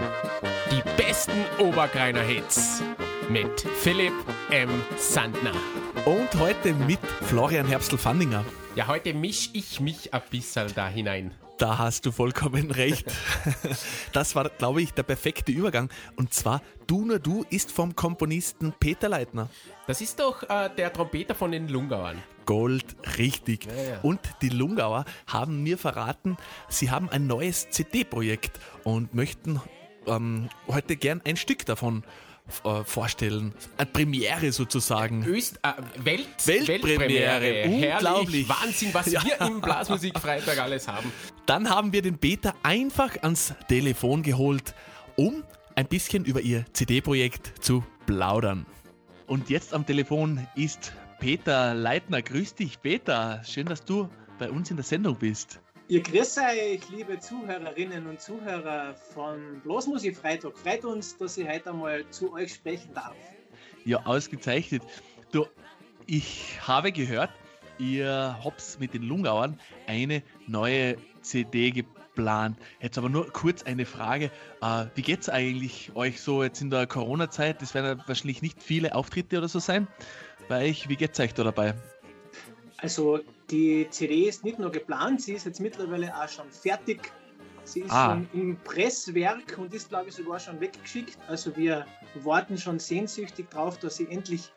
Die 0.72 0.84
besten 1.02 1.46
Oberkreiner 1.60 2.22
Hits 2.22 2.84
mit 3.30 3.62
Philipp 3.62 4.14
M. 4.52 4.70
Sandner. 4.98 5.54
Und 6.06 6.36
heute 6.36 6.74
mit 6.74 7.00
Florian 7.24 7.66
Herbstl-Fandinger. 7.66 8.46
Ja, 8.76 8.88
heute 8.88 9.14
misch 9.14 9.50
ich 9.54 9.80
mich 9.80 10.14
ein 10.14 10.22
bisschen 10.30 10.72
da 10.76 10.88
hinein. 10.88 11.34
Da 11.58 11.78
hast 11.78 12.06
du 12.06 12.12
vollkommen 12.12 12.72
recht. 12.72 13.06
Das 14.14 14.36
war, 14.36 14.48
glaube 14.50 14.82
ich, 14.82 14.94
der 14.94 15.04
perfekte 15.04 15.52
Übergang. 15.52 15.90
Und 16.16 16.34
zwar 16.34 16.62
Du 16.88 17.06
nur 17.06 17.20
du 17.20 17.46
ist 17.50 17.72
vom 17.72 17.96
Komponisten 17.96 18.74
Peter 18.80 19.08
Leitner. 19.10 19.50
Das 19.88 20.02
ist 20.02 20.20
doch 20.20 20.44
äh, 20.44 20.70
der 20.78 20.92
Trompeter 20.92 21.34
von 21.34 21.52
den 21.52 21.68
Lungauern. 21.70 22.22
Gold, 22.46 22.86
richtig. 23.18 23.66
Ja, 23.66 23.74
ja. 23.94 24.00
Und 24.02 24.20
die 24.42 24.50
Lungauer 24.50 25.06
haben 25.28 25.64
mir 25.64 25.78
verraten, 25.78 26.38
sie 26.68 26.92
haben 26.92 27.10
ein 27.10 27.26
neues 27.26 27.70
CD-Projekt 27.70 28.60
und 28.84 29.14
möchten 29.14 29.62
ähm, 30.08 30.50
heute 30.68 30.98
gern 30.98 31.22
ein 31.24 31.38
Stück 31.38 31.66
davon 31.66 32.04
äh, 32.66 32.84
vorstellen. 32.84 33.54
Eine 33.78 33.86
Premiere 33.88 34.52
sozusagen. 34.52 35.24
Öst, 35.26 35.60
äh, 35.64 35.72
Welt, 36.04 36.28
Weltpremiere. 36.46 37.10
Herrlich, 37.22 37.94
Unglaublich. 37.94 38.50
Wahnsinn, 38.50 38.90
was 38.94 39.06
Ja. 39.12 39.24
wir 39.24 39.40
im 39.48 39.62
Blasmusikfreitag 39.62 40.60
alles 40.60 40.88
haben. 40.90 41.12
Dann 41.46 41.70
haben 41.70 41.92
wir 41.92 42.02
den 42.02 42.18
Peter 42.18 42.56
einfach 42.64 43.22
ans 43.22 43.54
Telefon 43.68 44.24
geholt, 44.24 44.74
um 45.18 45.44
ein 45.76 45.88
bisschen 45.88 46.24
über 46.24 46.40
ihr 46.40 46.64
CD-Projekt 46.72 47.62
zu 47.62 47.84
plaudern. 48.06 48.66
Und 49.28 49.50
jetzt 49.50 49.74
am 49.74 49.86
Telefon 49.86 50.48
ist 50.56 50.94
Peter 51.20 51.74
Leitner. 51.74 52.22
Grüß 52.22 52.56
dich, 52.56 52.82
Peter. 52.82 53.42
Schön, 53.44 53.66
dass 53.66 53.84
du 53.84 54.08
bei 54.40 54.50
uns 54.50 54.72
in 54.72 54.78
der 54.78 54.86
Sendung 54.86 55.18
bist. 55.18 55.60
Ihr 55.90 56.02
grüßt 56.02 56.38
euch, 56.40 56.90
liebe 56.90 57.20
Zuhörerinnen 57.20 58.08
und 58.08 58.22
Zuhörer 58.22 58.96
von 58.96 59.60
Bloßmusik 59.64 60.16
Freitag. 60.16 60.58
Freut 60.58 60.86
uns, 60.86 61.18
dass 61.18 61.38
ich 61.38 61.46
heute 61.46 61.72
einmal 61.72 62.10
zu 62.10 62.32
euch 62.32 62.54
sprechen 62.54 62.94
darf. 62.94 63.18
Ja, 63.84 64.06
ausgezeichnet. 64.06 64.82
Du, 65.34 65.46
ich 66.06 66.58
habe 66.66 66.94
gehört, 66.94 67.32
ihr 67.84 68.38
habt 68.44 68.80
mit 68.80 68.94
den 68.94 69.04
Lungauern 69.04 69.60
eine 69.88 70.24
neue 70.48 70.98
CD 71.22 71.72
geplant. 71.72 72.58
Jetzt 72.82 72.98
aber 72.98 73.10
nur 73.10 73.28
kurz 73.32 73.64
eine 73.64 73.86
Frage. 73.86 74.32
Äh, 74.62 74.86
wie 74.96 75.02
geht 75.02 75.22
es 75.22 75.30
eigentlich 75.30 75.92
euch 75.96 76.22
so 76.22 76.44
jetzt 76.44 76.62
in 76.62 76.70
der 76.70 76.88
Corona-Zeit? 76.88 77.62
Das 77.62 77.74
werden 77.74 77.98
ja 77.98 78.08
wahrscheinlich 78.08 78.42
nicht 78.42 78.62
viele 78.62 78.96
Auftritte 78.96 79.38
oder 79.38 79.48
so 79.48 79.60
sein 79.60 79.88
bei 80.48 80.70
euch. 80.70 80.90
Wie 80.90 80.96
geht 80.96 81.14
es 81.14 81.20
euch 81.20 81.34
da 81.34 81.44
dabei? 81.44 81.74
Also 82.78 83.20
die 83.50 83.88
CD 83.90 84.28
ist 84.28 84.44
nicht 84.44 84.60
nur 84.60 84.72
geplant, 84.72 85.22
sie 85.22 85.34
ist 85.34 85.46
jetzt 85.46 85.60
mittlerweile 85.60 86.16
auch 86.16 86.28
schon 86.28 86.50
fertig. 86.52 87.12
Sie 87.66 87.80
ist 87.82 87.92
ah. 87.92 88.10
schon 88.10 88.28
im 88.34 88.58
Presswerk 88.58 89.58
und 89.58 89.74
ist, 89.74 89.88
glaube 89.88 90.10
ich, 90.10 90.16
sogar 90.16 90.38
schon 90.38 90.60
weggeschickt. 90.60 91.18
Also 91.28 91.56
wir 91.56 91.86
warten 92.16 92.58
schon 92.58 92.80
sehnsüchtig 92.80 93.50
drauf, 93.50 93.80
dass 93.80 93.98
sie 93.98 94.08
endlich 94.10 94.52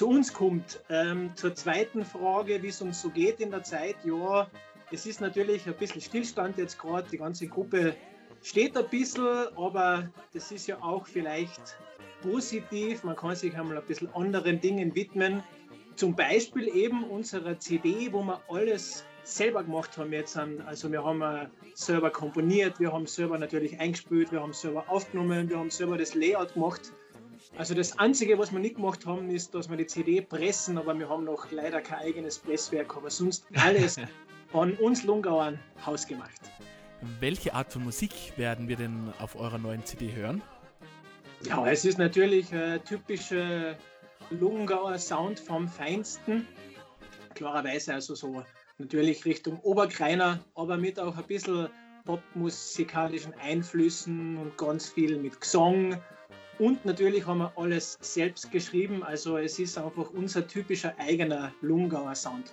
zu 0.00 0.08
uns 0.08 0.32
kommt. 0.32 0.80
Ähm, 0.88 1.30
zur 1.34 1.54
zweiten 1.54 2.06
Frage, 2.06 2.62
wie 2.62 2.68
es 2.68 2.80
uns 2.80 3.02
so 3.02 3.10
geht 3.10 3.38
in 3.38 3.50
der 3.50 3.64
Zeit. 3.64 3.96
Ja, 4.02 4.48
es 4.90 5.04
ist 5.04 5.20
natürlich 5.20 5.66
ein 5.66 5.74
bisschen 5.74 6.00
Stillstand 6.00 6.56
jetzt 6.56 6.78
gerade. 6.78 7.06
Die 7.10 7.18
ganze 7.18 7.46
Gruppe 7.46 7.94
steht 8.42 8.78
ein 8.78 8.88
bisschen, 8.88 9.26
aber 9.58 10.08
das 10.32 10.52
ist 10.52 10.66
ja 10.66 10.78
auch 10.80 11.06
vielleicht 11.06 11.76
positiv. 12.22 13.04
Man 13.04 13.14
kann 13.14 13.36
sich 13.36 13.54
einmal 13.54 13.76
ein 13.76 13.84
bisschen 13.84 14.08
anderen 14.14 14.58
Dingen 14.62 14.94
widmen. 14.94 15.42
Zum 15.96 16.16
Beispiel 16.16 16.74
eben 16.74 17.04
unserer 17.04 17.58
CD, 17.58 18.10
wo 18.10 18.22
wir 18.22 18.40
alles 18.48 19.04
selber 19.22 19.62
gemacht 19.64 19.98
haben 19.98 20.14
jetzt. 20.14 20.34
Also 20.64 20.90
wir 20.90 21.04
haben 21.04 21.50
selber 21.74 22.08
komponiert, 22.08 22.80
wir 22.80 22.90
haben 22.90 23.04
selber 23.04 23.36
natürlich 23.36 23.78
eingespielt, 23.78 24.32
wir 24.32 24.40
haben 24.40 24.54
selber 24.54 24.88
aufgenommen, 24.88 25.50
wir 25.50 25.58
haben 25.58 25.68
selber 25.68 25.98
das 25.98 26.14
Layout 26.14 26.54
gemacht. 26.54 26.90
Also 27.56 27.74
das 27.74 27.98
Einzige, 27.98 28.38
was 28.38 28.52
wir 28.52 28.58
nicht 28.58 28.76
gemacht 28.76 29.04
haben, 29.06 29.28
ist, 29.30 29.54
dass 29.54 29.68
wir 29.68 29.76
die 29.76 29.86
CD 29.86 30.20
pressen, 30.20 30.78
aber 30.78 30.98
wir 30.98 31.08
haben 31.08 31.24
noch 31.24 31.50
leider 31.50 31.80
kein 31.80 31.98
eigenes 31.98 32.38
Presswerk, 32.38 32.96
aber 32.96 33.10
sonst 33.10 33.44
alles 33.54 33.96
von 34.48 34.74
uns 34.74 35.04
Lungauern 35.04 35.58
hausgemacht. 35.84 36.40
Welche 37.18 37.54
Art 37.54 37.72
von 37.72 37.84
Musik 37.84 38.12
werden 38.36 38.68
wir 38.68 38.76
denn 38.76 39.12
auf 39.18 39.36
eurer 39.36 39.58
neuen 39.58 39.84
CD 39.84 40.14
hören? 40.14 40.42
Ja, 41.44 41.66
es 41.66 41.84
ist 41.84 41.98
natürlich 41.98 42.54
ein 42.54 42.84
typischer 42.84 43.76
Lungauer 44.30 44.98
Sound 44.98 45.40
vom 45.40 45.66
Feinsten. 45.66 46.46
Klarerweise 47.34 47.94
also 47.94 48.14
so 48.14 48.44
natürlich 48.78 49.24
Richtung 49.24 49.58
Oberkreiner, 49.60 50.40
aber 50.54 50.76
mit 50.76 51.00
auch 51.00 51.16
ein 51.16 51.24
bisschen 51.24 51.68
popmusikalischen 52.04 53.34
Einflüssen 53.34 54.36
und 54.36 54.56
ganz 54.58 54.90
viel 54.90 55.18
mit 55.18 55.40
Gesang. 55.40 56.00
Und 56.60 56.84
natürlich 56.84 57.26
haben 57.26 57.38
wir 57.38 57.52
alles 57.56 57.96
selbst 58.02 58.52
geschrieben, 58.52 59.02
also 59.02 59.38
es 59.38 59.58
ist 59.58 59.78
einfach 59.78 60.10
unser 60.10 60.46
typischer 60.46 60.94
eigener 60.98 61.54
Lungauer 61.62 62.14
Sound. 62.14 62.52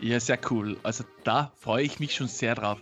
Ja, 0.00 0.18
sehr 0.18 0.38
cool. 0.50 0.78
Also 0.82 1.04
da 1.22 1.52
freue 1.54 1.84
ich 1.84 2.00
mich 2.00 2.14
schon 2.14 2.28
sehr 2.28 2.54
drauf. 2.54 2.80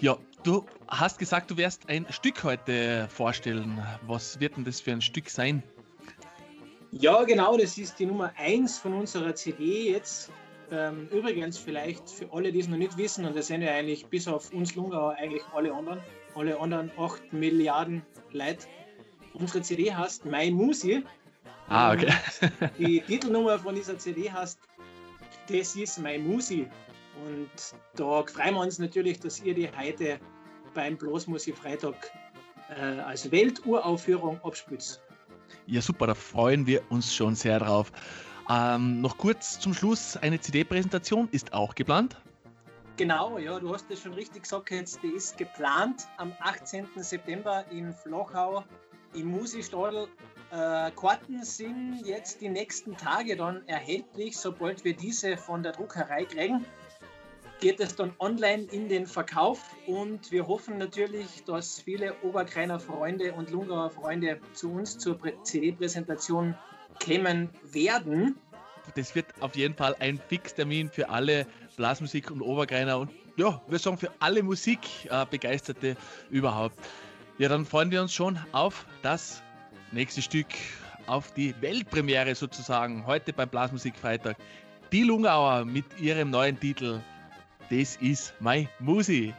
Ja, 0.00 0.18
du 0.42 0.66
hast 0.88 1.20
gesagt, 1.20 1.52
du 1.52 1.56
wirst 1.56 1.88
ein 1.88 2.04
Stück 2.10 2.42
heute 2.42 3.06
vorstellen. 3.14 3.80
Was 4.08 4.40
wird 4.40 4.56
denn 4.56 4.64
das 4.64 4.80
für 4.80 4.90
ein 4.90 5.00
Stück 5.00 5.30
sein? 5.30 5.62
Ja, 6.90 7.22
genau, 7.22 7.56
das 7.56 7.78
ist 7.78 7.96
die 8.00 8.06
Nummer 8.06 8.32
1 8.36 8.78
von 8.78 8.92
unserer 8.92 9.36
CD 9.36 9.92
jetzt. 9.92 10.32
Ähm, 10.72 11.08
übrigens, 11.12 11.58
vielleicht 11.58 12.10
für 12.10 12.32
alle, 12.32 12.50
die 12.50 12.58
es 12.58 12.66
noch 12.66 12.76
nicht 12.76 12.96
wissen, 12.96 13.24
und 13.24 13.36
das 13.36 13.46
sind 13.46 13.62
ja 13.62 13.72
eigentlich 13.72 14.04
bis 14.06 14.26
auf 14.26 14.52
uns 14.52 14.74
Lungauer 14.74 15.14
eigentlich 15.16 15.42
alle 15.54 15.72
anderen, 15.72 16.00
alle 16.34 16.58
anderen 16.58 16.90
8 16.98 17.32
Milliarden 17.32 18.02
Leute. 18.32 18.66
Unsere 19.34 19.62
CD 19.62 19.92
heißt 19.94 20.24
My 20.24 20.50
Musi. 20.50 21.04
Ah, 21.68 21.92
okay. 21.92 22.12
die 22.78 23.00
Titelnummer 23.00 23.58
von 23.58 23.74
dieser 23.74 23.96
CD 23.98 24.30
heißt 24.30 24.58
Das 25.48 25.76
ist 25.76 25.98
My 25.98 26.18
Musi. 26.18 26.68
Und 27.24 27.50
da 27.96 28.24
freuen 28.24 28.54
wir 28.54 28.60
uns 28.60 28.78
natürlich, 28.78 29.20
dass 29.20 29.40
ihr 29.42 29.54
die 29.54 29.68
heute 29.76 30.18
beim 30.74 30.96
Bloßmusi 30.96 31.52
Freitag 31.52 32.10
äh, 32.70 33.00
als 33.00 33.30
Welturaufführung 33.30 34.40
abspitzt. 34.42 35.02
Ja, 35.66 35.80
super, 35.80 36.06
da 36.06 36.14
freuen 36.14 36.66
wir 36.66 36.82
uns 36.90 37.14
schon 37.14 37.34
sehr 37.34 37.58
drauf. 37.58 37.92
Ähm, 38.48 39.00
noch 39.00 39.16
kurz 39.18 39.60
zum 39.60 39.74
Schluss, 39.74 40.16
eine 40.16 40.40
CD-Präsentation 40.40 41.28
ist 41.30 41.52
auch 41.52 41.74
geplant. 41.74 42.16
Genau, 42.96 43.38
ja, 43.38 43.58
du 43.58 43.72
hast 43.72 43.90
es 43.90 44.02
schon 44.02 44.12
richtig 44.14 44.42
gesagt, 44.42 44.70
jetzt, 44.70 45.02
die 45.02 45.08
ist 45.08 45.38
geplant 45.38 46.06
am 46.18 46.32
18. 46.40 46.86
September 46.96 47.64
in 47.70 47.92
Flochau 47.92 48.64
im 49.14 49.28
Musikstadel. 49.28 50.08
Äh, 50.50 50.90
Karten 50.92 51.44
sind 51.44 52.02
jetzt 52.04 52.40
die 52.40 52.48
nächsten 52.48 52.96
Tage 52.96 53.36
dann 53.36 53.66
erhältlich, 53.66 54.36
sobald 54.36 54.84
wir 54.84 54.94
diese 54.94 55.36
von 55.36 55.62
der 55.62 55.72
Druckerei 55.72 56.24
kriegen 56.24 56.66
geht 57.60 57.78
es 57.80 57.94
dann 57.94 58.12
online 58.18 58.64
in 58.72 58.88
den 58.88 59.06
Verkauf 59.06 59.60
und 59.86 60.32
wir 60.32 60.46
hoffen 60.46 60.78
natürlich, 60.78 61.44
dass 61.44 61.80
viele 61.80 62.14
Oberkreiner 62.22 62.80
Freunde 62.80 63.34
und 63.34 63.50
Lungauer 63.50 63.90
Freunde 63.90 64.40
zu 64.54 64.72
uns 64.72 64.98
zur 64.98 65.18
CD-Präsentation 65.44 66.56
kämen 66.98 67.50
werden. 67.70 68.36
Das 68.94 69.14
wird 69.14 69.26
auf 69.40 69.54
jeden 69.54 69.74
Fall 69.74 69.94
ein 70.00 70.18
Fixtermin 70.18 70.88
für 70.88 71.10
alle 71.10 71.46
Blasmusik 71.76 72.30
und 72.30 72.40
Oberkreiner 72.40 72.98
und 72.98 73.10
ja, 73.36 73.60
wir 73.68 73.78
sagen 73.78 73.98
für 73.98 74.10
alle 74.18 74.42
Musikbegeisterte 74.42 75.96
überhaupt. 76.30 76.76
Ja, 77.40 77.48
dann 77.48 77.64
freuen 77.64 77.90
wir 77.90 78.02
uns 78.02 78.12
schon 78.12 78.38
auf 78.52 78.84
das 79.00 79.42
nächste 79.92 80.20
Stück, 80.20 80.48
auf 81.06 81.32
die 81.32 81.54
Weltpremiere 81.62 82.34
sozusagen, 82.34 83.06
heute 83.06 83.32
beim 83.32 83.48
Blasmusikfreitag. 83.48 84.36
Die 84.92 85.04
Lungauer 85.04 85.64
mit 85.64 85.86
ihrem 85.98 86.28
neuen 86.28 86.60
Titel 86.60 87.00
das 87.70 87.96
ist 87.96 88.34
mein 88.40 88.68
Musi. 88.78 89.32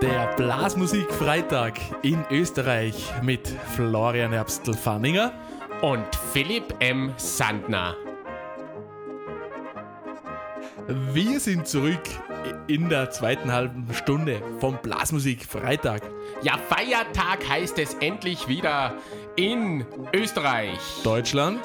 Der 0.00 0.34
Blasmusik 0.36 1.12
Freitag 1.12 1.78
in 2.00 2.24
Österreich 2.30 3.12
mit 3.22 3.46
Florian 3.74 4.32
Herbstl-Fanninger 4.32 5.32
und 5.82 6.06
Philipp 6.32 6.74
M. 6.80 7.12
Sandner. 7.18 7.94
Wir 11.12 11.38
sind 11.38 11.68
zurück 11.68 12.00
in 12.66 12.88
der 12.88 13.10
zweiten 13.10 13.52
halben 13.52 13.86
Stunde 13.92 14.40
vom 14.58 14.78
Blasmusik 14.80 15.44
Freitag. 15.44 16.02
Ja, 16.42 16.56
Feiertag 16.56 17.46
heißt 17.46 17.78
es 17.78 17.94
endlich 17.94 18.48
wieder 18.48 18.94
in 19.36 19.84
Österreich. 20.14 20.78
Deutschland 21.04 21.60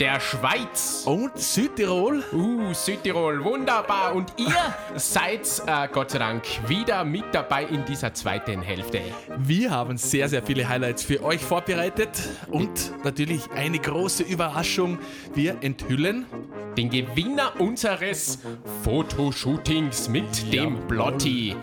der 0.00 0.20
Schweiz 0.20 1.02
und 1.06 1.38
Südtirol. 1.38 2.22
Uh, 2.32 2.72
Südtirol, 2.72 3.44
wunderbar. 3.44 4.14
Und 4.14 4.32
ihr 4.36 4.54
seid 4.96 5.40
äh, 5.66 5.88
Gott 5.92 6.10
sei 6.10 6.18
Dank 6.18 6.42
wieder 6.68 7.04
mit 7.04 7.24
dabei 7.32 7.64
in 7.64 7.84
dieser 7.84 8.12
zweiten 8.14 8.62
Hälfte. 8.62 9.00
Wir 9.38 9.70
haben 9.70 9.96
sehr, 9.96 10.28
sehr 10.28 10.42
viele 10.42 10.68
Highlights 10.68 11.04
für 11.04 11.22
euch 11.22 11.40
vorbereitet 11.40 12.10
und 12.48 13.04
natürlich 13.04 13.50
eine 13.52 13.78
große 13.78 14.22
Überraschung. 14.22 14.98
Wir 15.34 15.56
enthüllen 15.60 16.26
den 16.76 16.90
Gewinner 16.90 17.52
unseres 17.58 18.38
Fotoshootings 18.82 20.08
mit 20.08 20.24
ja. 20.50 20.62
dem 20.62 20.86
Blotti. 20.88 21.56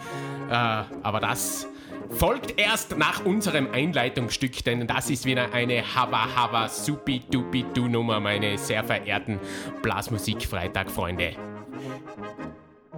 Äh, 0.50 0.54
aber 0.54 1.20
das 1.20 1.68
folgt 2.12 2.60
erst 2.60 2.98
nach 2.98 3.26
unserem 3.26 3.72
Einleitungsstück, 3.72 4.64
denn 4.64 4.88
das 4.88 5.10
ist 5.10 5.26
wieder 5.26 5.54
eine 5.54 5.84
Hava 5.96 6.36
Hava 6.36 6.68
Supi 6.70 7.22
Dupi 7.32 7.66
Du 7.74 7.88
Nummer, 7.88 8.20
meine 8.20 8.58
sehr 8.58 8.84
verehrten 8.84 9.40
Blasmusik-Freitag-Freunde. 9.82 11.51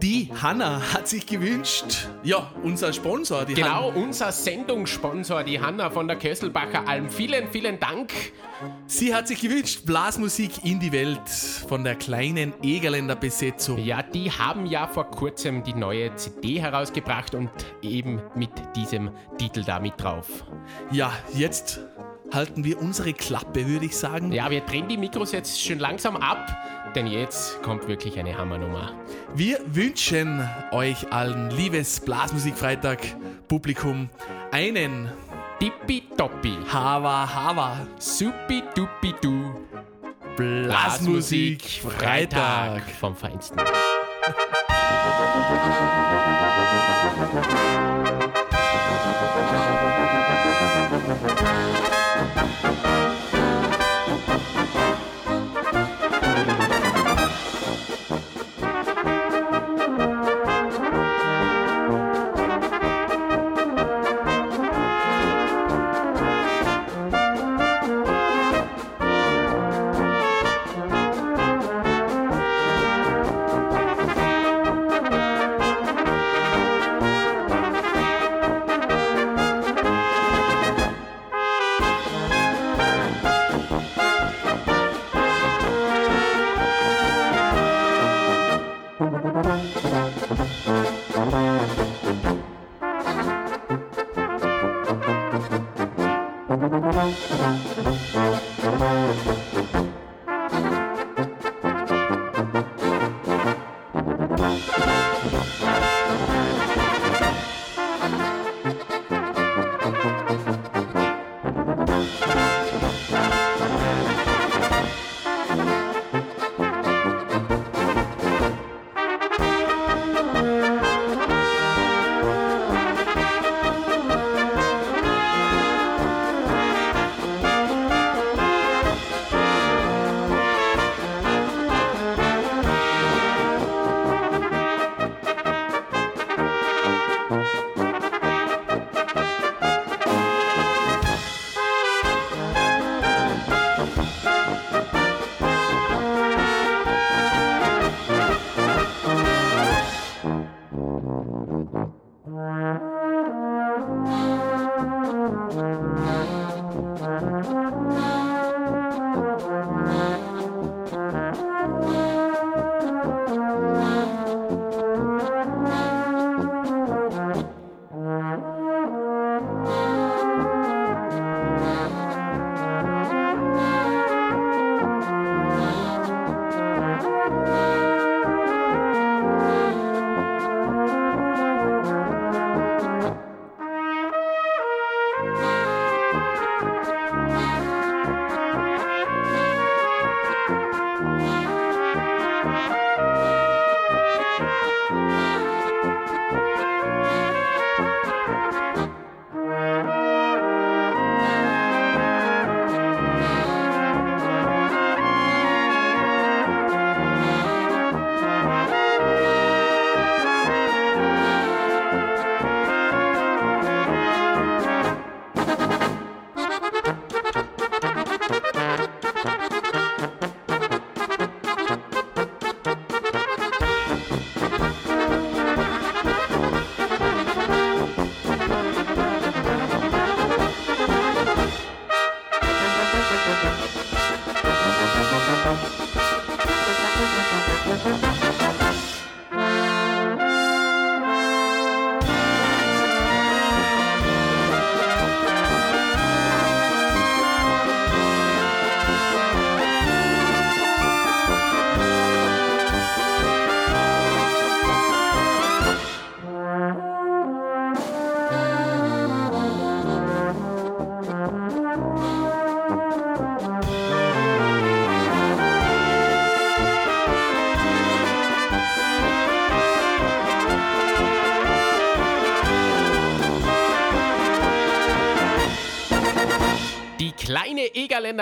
Die 0.04 0.30
Hanna 0.42 0.82
hat 0.94 1.08
sich 1.08 1.26
gewünscht, 1.26 2.10
ja, 2.24 2.52
unser 2.62 2.92
Sponsor. 2.92 3.46
Die 3.46 3.54
genau, 3.54 3.94
Han 3.94 4.04
unser 4.04 4.34
Sendungssponsor, 4.34 5.46
die 5.46 5.62
Hanna 5.62 5.90
von 5.90 6.10
der 6.10 6.18
Kösselbacher 6.18 6.86
Alm. 6.86 7.10
Vielen, 7.10 7.48
vielen 7.48 7.80
Dank. 7.80 8.12
Sie 8.86 9.16
hat 9.16 9.30
sich 9.30 9.40
gewünscht, 9.40 9.86
Blasmusik 9.86 10.66
in 10.66 10.82
die 10.82 10.92
Welt 10.92 11.30
von 11.70 11.86
der 11.86 11.96
kleinen 11.96 12.54
Egerländer 12.62 13.16
Besetzung. 13.16 13.78
Ja, 13.78 14.04
die 14.04 14.30
haben 14.30 14.66
ja 14.66 14.88
vor 14.88 15.10
kurzem 15.10 15.64
die 15.64 15.74
neue 15.74 16.14
CD 16.16 16.60
herausgebracht 16.60 17.34
und 17.34 17.50
eben 17.82 18.22
mit 18.36 18.52
diesem 18.76 19.10
Titel 19.38 19.64
da 19.64 19.80
mit 19.80 19.94
drauf. 20.04 20.28
Ja, 20.92 21.14
jetzt 21.34 21.80
halten 22.34 22.64
wir 22.64 22.82
unsere 22.82 23.14
Klappe, 23.14 23.68
würde 23.68 23.86
ich 23.86 23.96
sagen. 23.96 24.32
Ja, 24.32 24.50
wir 24.50 24.62
drehen 24.62 24.88
die 24.88 24.98
Mikros 24.98 25.32
jetzt 25.32 25.64
schon 25.64 25.80
langsam 25.80 26.18
ab, 26.18 26.58
denn 26.96 27.08
jetzt 27.08 27.62
kommt 27.62 27.88
wirklich 27.88 28.20
eine 28.20 28.38
Hammernummer. 28.38 28.94
Wir 29.36 29.60
wünschen 29.66 30.48
euch 30.72 31.12
allen, 31.12 31.50
liebes 31.52 32.00
Blasmusikfreitag 32.00 33.00
Publikum, 33.48 34.10
einen 34.52 35.12
Tippitoppi, 35.60 36.58
Hava 36.72 37.34
Hava, 37.34 37.88
Supi 37.98 38.64
Dupi 38.76 39.14
Du, 39.22 39.56
Blasmusik 40.36 41.64
Freitag 41.64 42.84
vom 43.00 43.16
Feinsten. 43.16 43.60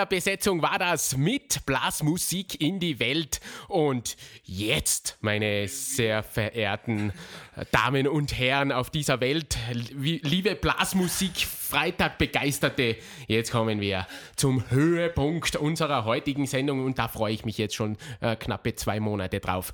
Besetzung 0.08 0.62
war 0.62 0.78
das 0.78 1.16
mit 1.16 1.64
Blasmusik 1.66 2.60
in 2.60 2.80
die 2.80 2.98
Welt. 2.98 3.40
Und 3.68 4.16
jetzt, 4.44 5.18
meine 5.20 5.68
sehr 5.68 6.22
verehrten 6.22 7.12
Damen 7.70 8.08
und 8.08 8.38
Herren 8.38 8.72
auf 8.72 8.90
dieser 8.90 9.20
Welt, 9.20 9.56
liebe 9.72 10.54
Blasmusik 10.54 11.46
Freitag 11.72 12.18
Begeisterte, 12.18 12.96
jetzt 13.28 13.50
kommen 13.50 13.80
wir 13.80 14.06
zum 14.36 14.70
Höhepunkt 14.70 15.56
unserer 15.56 16.04
heutigen 16.04 16.46
Sendung 16.46 16.84
und 16.84 16.98
da 16.98 17.08
freue 17.08 17.32
ich 17.32 17.46
mich 17.46 17.56
jetzt 17.56 17.74
schon 17.74 17.96
äh, 18.20 18.36
knappe 18.36 18.74
zwei 18.74 19.00
Monate 19.00 19.40
drauf. 19.40 19.72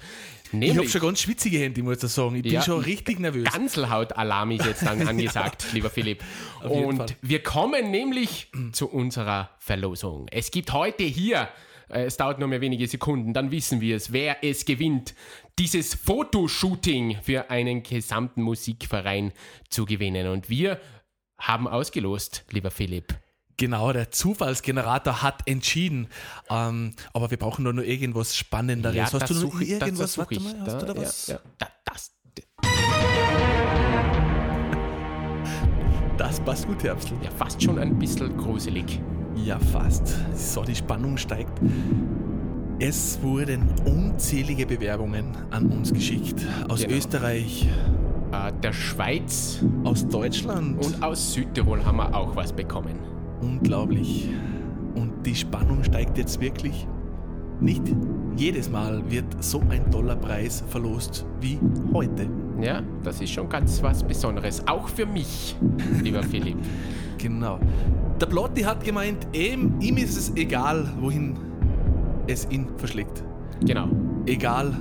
Nämlich, 0.53 0.71
ich 0.71 0.79
habe 0.79 0.89
schon 0.89 1.01
ganz 1.01 1.23
schwitzige 1.23 1.59
Hände, 1.59 1.83
muss 1.83 2.01
ich 2.01 2.09
sagen. 2.09 2.37
Ich 2.37 2.45
bin 2.45 2.53
ja, 2.53 2.63
schon 2.63 2.85
richtig 2.85 3.19
nervös. 3.19 3.51
Ganzelhaut-Alarm 3.53 4.53
ist 4.53 4.67
jetzt 4.67 4.87
dann 4.87 5.09
angesagt, 5.09 5.67
lieber 5.73 5.91
Philipp. 5.91 6.23
Und 6.63 7.17
wir 7.21 7.43
kommen 7.43 7.91
nämlich 7.91 8.47
zu 8.71 8.89
unserer 8.89 9.51
Verlosung. 9.59 10.29
Es 10.31 10.53
gibt 10.53 10.73
heute 10.73 11.03
hier 11.03 11.49
äh, 11.89 12.05
es 12.05 12.17
dauert 12.17 12.39
nur 12.39 12.47
mehr 12.47 12.61
wenige 12.61 12.87
Sekunden, 12.87 13.33
dann 13.33 13.51
wissen 13.51 13.81
wir 13.81 13.97
es, 13.97 14.13
wer 14.13 14.45
es 14.45 14.65
gewinnt, 14.65 15.15
dieses 15.59 15.95
Fotoshooting 15.95 17.19
für 17.23 17.51
einen 17.51 17.83
gesamten 17.83 18.43
Musikverein 18.43 19.33
zu 19.69 19.85
gewinnen. 19.85 20.29
Und 20.29 20.49
wir 20.49 20.79
haben 21.39 21.69
ausgelost, 21.69 22.45
lieber 22.51 22.71
Philipp. 22.71 23.15
Genau, 23.57 23.93
der 23.93 24.13
Zufallsgenerator 24.13 25.23
hat 25.23 25.43
entschieden. 25.47 26.07
Ähm, 26.49 26.95
aber 27.13 27.31
wir 27.31 27.39
brauchen 27.39 27.65
nur, 27.65 27.73
nur 27.73 27.85
irgendwas 27.85 28.37
Spannenderes. 28.37 28.95
Ja, 28.97 29.13
hast 29.13 29.31
du 29.31 29.35
noch 29.35 29.61
irgendwas? 29.61 30.17
Warte 30.17 30.41
mal, 30.41 30.55
hast 30.61 30.75
da, 30.75 30.79
du 30.79 30.87
da 30.87 30.97
was? 30.97 31.27
Ja, 31.27 31.41
ja. 31.61 31.69
das. 31.85 32.13
Das 36.17 36.41
passt 36.41 36.67
gut, 36.67 36.83
Herbstl. 36.85 37.15
Ja, 37.23 37.31
fast 37.33 37.63
schon 37.63 37.79
ein 37.79 37.99
bisschen 37.99 38.37
gruselig. 38.37 39.01
Ja, 39.35 39.59
fast. 39.59 40.17
So, 40.35 40.63
die 40.63 40.75
Spannung 40.75 41.17
steigt. 41.17 41.61
Es 42.81 43.21
wurden 43.23 43.69
unzählige 43.85 44.67
Bewerbungen 44.67 45.37
an 45.51 45.67
uns 45.67 45.93
geschickt. 45.93 46.47
Aus 46.69 46.83
genau. 46.83 46.95
Österreich, 46.95 47.69
der 48.63 48.73
Schweiz, 48.73 49.65
aus 49.85 50.07
Deutschland 50.07 50.85
und 50.85 51.03
aus 51.03 51.33
Südtirol 51.33 51.85
haben 51.85 51.97
wir 51.99 52.15
auch 52.15 52.35
was 52.37 52.53
bekommen. 52.53 52.99
Unglaublich. 53.41 54.29
Und 54.95 55.25
die 55.25 55.35
Spannung 55.35 55.85
steigt 55.85 56.19
jetzt 56.19 56.41
wirklich. 56.41 56.87
Nicht 57.61 57.83
jedes 58.37 58.71
Mal 58.71 59.03
wird 59.11 59.43
so 59.43 59.61
ein 59.69 59.91
toller 59.91 60.17
Preis 60.17 60.63
verlost 60.69 61.27
wie 61.41 61.59
heute. 61.93 62.29
Ja, 62.61 62.83
das 63.03 63.21
ist 63.21 63.31
schon 63.31 63.49
ganz 63.49 63.83
was 63.83 64.03
Besonderes. 64.03 64.67
Auch 64.67 64.89
für 64.89 65.07
mich, 65.07 65.57
lieber 66.03 66.23
Philipp. 66.23 66.57
Genau. 67.19 67.59
Der 68.21 68.27
Plotti 68.27 68.63
hat 68.63 68.85
gemeint, 68.85 69.27
ihm, 69.33 69.75
ihm 69.81 69.97
ist 69.97 70.17
es 70.17 70.37
egal, 70.37 70.89
wohin 71.01 71.37
es 72.29 72.49
ihn 72.49 72.69
verschlägt. 72.77 73.25
Genau. 73.67 73.89
Egal. 74.25 74.73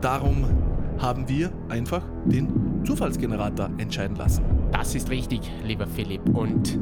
Darum 0.00 0.44
haben 0.98 1.28
wir 1.28 1.50
einfach 1.68 2.02
den 2.24 2.71
Zufallsgenerator 2.84 3.70
entscheiden 3.78 4.16
lassen. 4.16 4.44
Das 4.72 4.94
ist 4.94 5.10
richtig, 5.10 5.40
lieber 5.64 5.86
Philipp. 5.86 6.22
Und 6.34 6.78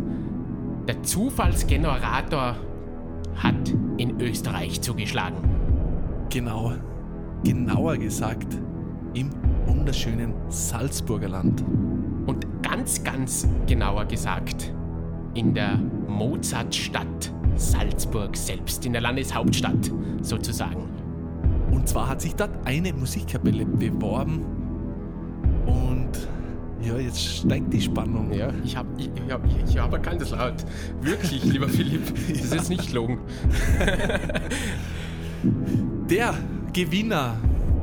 der 0.88 1.02
Zufallsgenerator 1.02 2.56
hat 3.36 3.74
in 3.96 4.20
Österreich 4.20 4.80
zugeschlagen. 4.80 5.36
Genau. 6.30 6.72
Genauer 7.44 7.96
gesagt 7.96 8.58
im 9.14 9.30
wunderschönen 9.66 10.34
Salzburger 10.48 11.28
Land. 11.28 11.64
Und 12.26 12.46
ganz, 12.62 13.02
ganz 13.02 13.48
genauer 13.66 14.04
gesagt 14.04 14.72
in 15.34 15.54
der 15.54 15.76
Mozartstadt 16.08 17.32
Salzburg 17.56 18.36
selbst, 18.36 18.86
in 18.86 18.92
der 18.92 19.02
Landeshauptstadt 19.02 19.92
sozusagen. 20.22 20.88
Und 21.70 21.88
zwar 21.88 22.08
hat 22.08 22.20
sich 22.20 22.34
dort 22.34 22.50
eine 22.64 22.92
Musikkapelle 22.92 23.64
beworben 23.64 24.59
ja, 26.82 26.96
jetzt 26.98 27.22
steigt 27.22 27.72
die 27.72 27.80
Spannung. 27.80 28.32
Ja, 28.32 28.48
ich 28.64 28.76
habe 28.76 28.88
ich, 28.96 29.10
ich 29.14 29.32
hab, 29.32 29.42
ich 29.68 29.78
hab 29.78 30.02
ganz 30.02 30.30
laut. 30.30 30.54
Wirklich, 31.00 31.44
lieber 31.44 31.68
Philipp. 31.68 32.02
Das 32.28 32.40
ist 32.40 32.54
jetzt 32.54 32.70
nicht 32.70 32.88
gelogen. 32.88 33.18
Der 36.10 36.34
Gewinner 36.72 37.36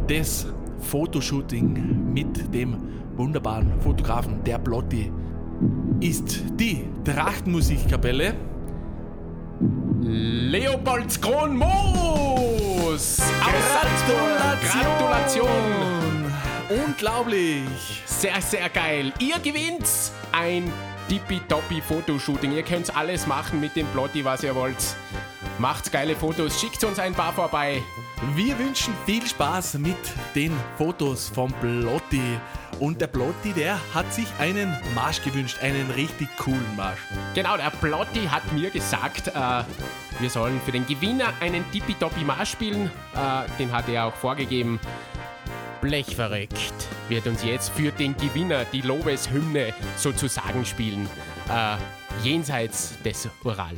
des 0.10 0.48
Fotoshooting 0.80 2.14
mit 2.14 2.54
dem 2.54 2.76
wunderbaren 3.16 3.80
Fotografen, 3.82 4.44
der 4.44 4.60
Blotti, 4.60 5.12
ist 6.00 6.44
die 6.60 6.84
Trachtenmusikkapelle 7.04 8.36
Leopoldskron 10.02 11.58
Moos! 11.58 13.18
Gratulation! 13.42 14.18
Gratulation! 14.62 16.27
Unglaublich! 16.70 18.04
Sehr, 18.06 18.42
sehr 18.42 18.68
geil. 18.68 19.14
Ihr 19.20 19.40
gewinnt 19.40 19.88
ein 20.34 20.70
tippitoppi 21.08 21.82
Fotoshooting. 21.82 22.52
Ihr 22.52 22.64
könnt 22.64 22.94
alles 22.96 23.26
machen 23.26 23.62
mit 23.62 23.78
dem 23.78 23.88
Plotti, 23.88 24.26
was 24.26 24.44
ihr 24.44 24.54
wollt. 24.54 24.76
Macht 25.60 25.90
geile 25.94 26.14
Fotos, 26.14 26.60
schickt 26.60 26.84
uns 26.84 27.00
ein 27.00 27.14
paar 27.14 27.32
vorbei. 27.32 27.82
Wir 28.36 28.60
wünschen 28.60 28.94
viel 29.06 29.26
Spaß 29.26 29.76
mit 29.76 29.96
den 30.36 30.52
Fotos 30.78 31.30
vom 31.34 31.54
Plotti. 31.54 32.38
Und 32.80 33.00
der 33.00 33.08
Plotti, 33.08 33.54
der 33.54 33.80
hat 33.94 34.14
sich 34.14 34.28
einen 34.38 34.76
Marsch 34.94 35.24
gewünscht, 35.24 35.60
einen 35.62 35.90
richtig 35.92 36.28
coolen 36.38 36.76
Marsch. 36.76 37.00
Genau, 37.34 37.56
der 37.56 37.70
Plotti 37.70 38.26
hat 38.26 38.52
mir 38.52 38.72
gesagt, 38.72 39.30
äh, 39.30 39.64
wir 40.20 40.30
sollen 40.30 40.60
für 40.66 40.74
den 40.74 40.86
Gewinner 40.86 41.34
einen 41.40 41.64
tippitoppi 41.72 42.26
Marsch 42.26 42.52
spielen. 42.52 42.92
Äh, 43.16 43.58
den 43.58 43.72
hat 43.72 43.88
er 43.88 44.08
auch 44.08 44.16
vorgegeben. 44.16 44.80
Blechverrückt 45.82 46.74
wird 47.10 47.28
uns 47.28 47.44
jetzt 47.44 47.70
für 47.70 47.92
den 47.92 48.16
Gewinner 48.18 48.66
die 48.72 48.82
Lobeshymne 48.82 49.74
sozusagen 49.96 50.66
spielen. 50.66 51.10
Äh, 51.50 51.78
jenseits 52.24 53.02
des 53.04 53.30
Ural. 53.44 53.76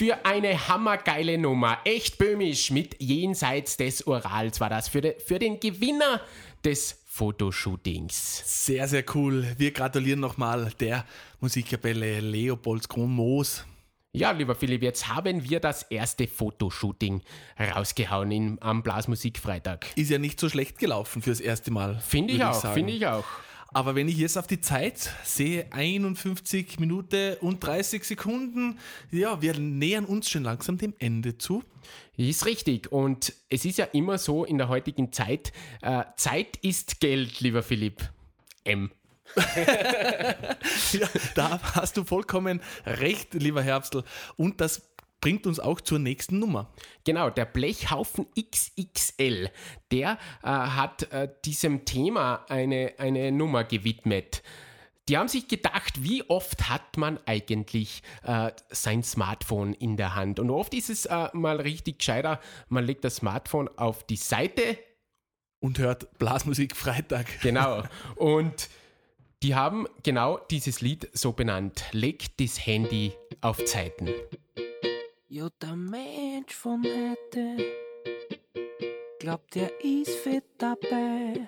Für 0.00 0.24
eine 0.24 0.66
hammergeile 0.66 1.36
Nummer. 1.36 1.76
Echt 1.84 2.16
böhmisch 2.16 2.70
mit 2.70 2.96
Jenseits 3.02 3.76
des 3.76 4.00
Urals 4.06 4.58
war 4.58 4.70
das 4.70 4.88
für, 4.88 5.02
de, 5.02 5.20
für 5.20 5.38
den 5.38 5.60
Gewinner 5.60 6.22
des 6.64 7.02
Fotoshootings. 7.06 8.64
Sehr, 8.64 8.88
sehr 8.88 9.04
cool. 9.14 9.46
Wir 9.58 9.72
gratulieren 9.72 10.20
nochmal 10.20 10.72
der 10.80 11.04
Musikkapelle 11.40 12.20
Leopold 12.20 12.88
Kronmoos. 12.88 13.66
Ja, 14.12 14.30
lieber 14.30 14.54
Philipp, 14.54 14.82
jetzt 14.82 15.06
haben 15.08 15.50
wir 15.50 15.60
das 15.60 15.82
erste 15.82 16.26
Fotoshooting 16.26 17.20
rausgehauen 17.58 18.30
in, 18.30 18.58
am 18.62 18.82
Blasmusikfreitag. 18.82 19.86
Ist 19.96 20.08
ja 20.08 20.16
nicht 20.16 20.40
so 20.40 20.48
schlecht 20.48 20.78
gelaufen 20.78 21.20
fürs 21.20 21.40
erste 21.40 21.70
Mal. 21.72 22.00
Finde 22.00 22.32
ich 22.32 22.42
auch, 22.42 22.72
finde 22.72 22.94
ich 22.94 23.06
auch. 23.06 23.26
Aber 23.72 23.94
wenn 23.94 24.08
ich 24.08 24.16
jetzt 24.16 24.36
auf 24.36 24.46
die 24.46 24.60
Zeit 24.60 25.10
sehe, 25.24 25.66
51 25.70 26.80
Minuten 26.80 27.36
und 27.40 27.62
30 27.62 28.04
Sekunden, 28.04 28.78
ja, 29.10 29.40
wir 29.40 29.58
nähern 29.58 30.04
uns 30.04 30.28
schon 30.28 30.42
langsam 30.42 30.76
dem 30.76 30.94
Ende 30.98 31.38
zu. 31.38 31.62
Ist 32.16 32.46
richtig. 32.46 32.90
Und 32.90 33.32
es 33.48 33.64
ist 33.64 33.78
ja 33.78 33.86
immer 33.86 34.18
so 34.18 34.44
in 34.44 34.58
der 34.58 34.68
heutigen 34.68 35.12
Zeit, 35.12 35.52
äh, 35.82 36.04
Zeit 36.16 36.56
ist 36.58 37.00
Geld, 37.00 37.40
lieber 37.40 37.62
Philipp. 37.62 38.10
M. 38.64 38.90
ja, 40.92 41.08
da 41.36 41.60
hast 41.74 41.96
du 41.96 42.04
vollkommen 42.04 42.60
recht, 42.84 43.34
lieber 43.34 43.62
Herbstl. 43.62 44.02
Und 44.36 44.60
das 44.60 44.89
bringt 45.20 45.46
uns 45.46 45.60
auch 45.60 45.80
zur 45.80 45.98
nächsten 45.98 46.38
Nummer. 46.38 46.72
Genau, 47.04 47.30
der 47.30 47.44
Blechhaufen 47.44 48.26
XXL, 48.34 49.50
der 49.90 50.18
äh, 50.42 50.46
hat 50.46 51.10
äh, 51.12 51.28
diesem 51.44 51.84
Thema 51.84 52.44
eine, 52.48 52.94
eine 52.98 53.32
Nummer 53.32 53.64
gewidmet. 53.64 54.42
Die 55.08 55.18
haben 55.18 55.28
sich 55.28 55.48
gedacht, 55.48 56.04
wie 56.04 56.22
oft 56.28 56.68
hat 56.68 56.96
man 56.96 57.18
eigentlich 57.26 58.02
äh, 58.22 58.52
sein 58.68 59.02
Smartphone 59.02 59.72
in 59.74 59.96
der 59.96 60.14
Hand? 60.14 60.38
Und 60.38 60.50
oft 60.50 60.72
ist 60.72 60.88
es 60.88 61.06
äh, 61.06 61.28
mal 61.32 61.56
richtig 61.60 61.98
gescheiter, 61.98 62.40
man 62.68 62.84
legt 62.84 63.04
das 63.04 63.16
Smartphone 63.16 63.68
auf 63.76 64.04
die 64.04 64.16
Seite 64.16 64.78
und 65.58 65.78
hört 65.78 66.16
Blasmusik 66.18 66.76
Freitag. 66.76 67.26
Genau. 67.42 67.82
Und 68.16 68.70
die 69.42 69.54
haben 69.54 69.86
genau 70.02 70.38
dieses 70.50 70.80
Lied 70.80 71.08
so 71.12 71.32
benannt. 71.32 71.84
Leg 71.92 72.36
das 72.38 72.66
Handy 72.66 73.12
auf 73.40 73.64
Zeiten. 73.64 74.10
Ja, 75.32 75.48
der 75.62 75.76
Mensch 75.76 76.56
von 76.56 76.82
heute 76.82 77.56
glaubt, 79.20 79.54
er 79.54 79.70
ist 79.80 80.10
fett 80.10 80.42
dabei. 80.58 81.46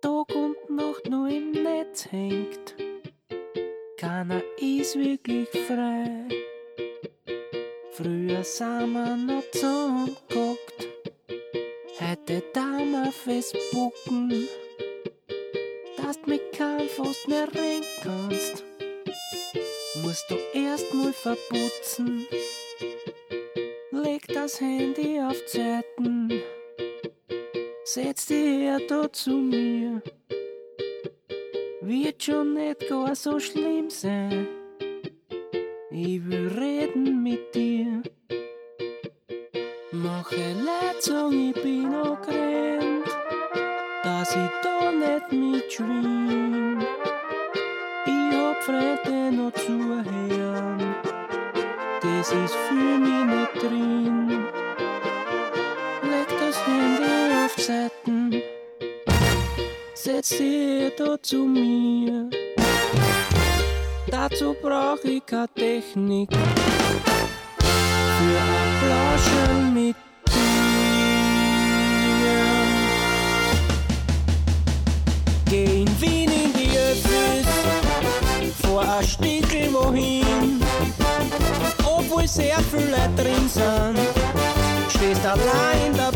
Tag 0.00 0.34
und 0.34 0.68
Nacht 0.68 1.08
nur 1.08 1.28
im 1.28 1.52
Netz 1.52 2.10
hängt, 2.10 2.74
keiner 3.98 4.42
ist 4.58 4.98
wirklich 4.98 5.48
frei. 5.68 6.26
Früher 7.92 8.42
sind 8.42 8.94
wir 8.94 9.16
noch 9.16 9.48
zusammengehockt, 9.52 10.88
heute 12.00 12.42
da 12.52 12.78
wir 12.78 13.12
Facebooken, 13.12 14.48
dass 15.98 16.20
du 16.20 16.30
mich 16.30 16.42
kaum 16.58 16.88
fast 16.88 17.28
mehr 17.28 17.46
rein 17.54 17.84
kannst 18.02 18.71
musst 20.02 20.30
du 20.30 20.36
erstmal 20.52 21.12
verputzen. 21.12 22.26
Leg 23.90 24.26
das 24.28 24.60
Handy 24.60 25.20
auf 25.20 25.44
Zeiten, 25.46 26.42
setz 27.84 28.26
dich 28.26 28.36
her 28.36 28.80
da 28.88 29.12
zu 29.12 29.30
mir. 29.30 30.02
Wird 31.80 32.22
schon 32.22 32.54
nicht 32.54 32.88
gar 32.88 33.14
so 33.14 33.38
schlimm 33.38 33.90
sein. 33.90 34.48
Ich 35.90 36.24
will 36.26 36.48
reden 36.48 37.22
mit 37.22 37.54
dir. 37.54 38.02
Mache 39.92 40.42
sagen, 41.02 41.50
ich 41.50 41.62
bin 41.62 41.94
auch 41.94 42.20
grennt, 42.22 43.06
dass 44.04 44.30
ich 44.30 44.50
da 44.62 44.92
nicht 44.92 45.32
mitschwing. 45.32 47.01
Freunde 48.64 49.32
noch 49.32 49.52
zuhören, 49.54 50.94
das 52.00 52.30
ist 52.30 52.54
für 52.54 52.74
mich 52.74 53.24
nicht 53.24 53.54
drin. 53.60 54.28
Leg 56.02 56.28
das 56.38 56.64
Handy 56.64 57.44
auf 57.44 57.54
Seiten, 57.56 58.40
setz 59.94 60.28
dich 60.28 60.94
da 60.96 61.20
zu 61.20 61.38
mir. 61.38 62.30
Dazu 64.06 64.54
brauch 64.62 65.02
ich 65.02 65.26
keine 65.26 65.48
Technik 65.56 66.30
für 66.30 66.38
ein 68.38 68.78
Plauschen 68.80 69.74
mit 69.74 69.96
Obwohl 82.22 82.28
sehr 82.28 82.58
viele 82.70 83.08
drin 83.16 83.48
sind, 83.48 83.98
stehst 84.88 85.26
allein 85.26 85.86
in 85.88 85.96
der 85.96 86.12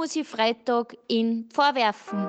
muss 0.00 0.16
ich 0.16 0.26
Freitag 0.26 0.96
in 1.08 1.46
vorwerfen. 1.52 2.26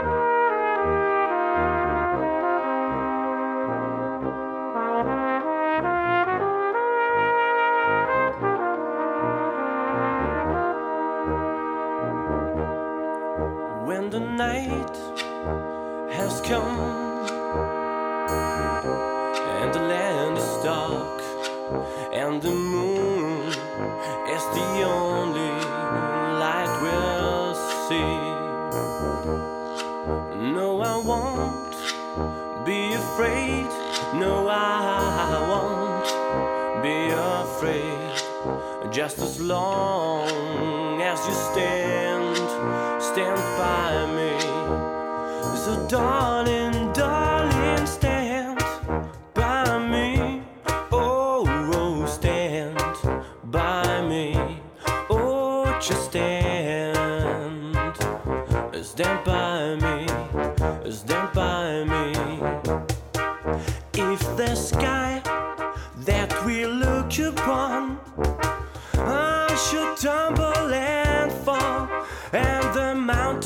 When 0.00 0.17
night 14.48 14.96
has 16.18 16.40
come 16.40 16.78
and 19.60 19.74
the 19.74 19.84
land 19.92 20.38
is 20.38 20.52
dark, 20.64 21.20
and 22.22 22.40
the 22.40 22.54
moon 22.74 23.48
is 24.34 24.44
the 24.58 24.70
only 25.00 25.54
light 26.42 26.74
we'll 26.84 27.54
see. 27.88 28.14
No, 30.56 30.68
I 30.92 30.96
won't 31.10 31.76
be 32.68 32.80
afraid. 33.02 33.68
No, 34.22 34.34
I 34.48 35.34
won't 35.50 36.08
be 36.86 36.98
afraid. 37.42 38.27
Just 38.90 39.18
as 39.18 39.40
long 39.40 41.00
as 41.02 41.18
you 41.26 41.34
stand, 41.34 42.36
stand 43.02 43.40
by 43.58 44.06
me. 44.14 44.38
So, 45.56 45.86
darling, 45.88 46.67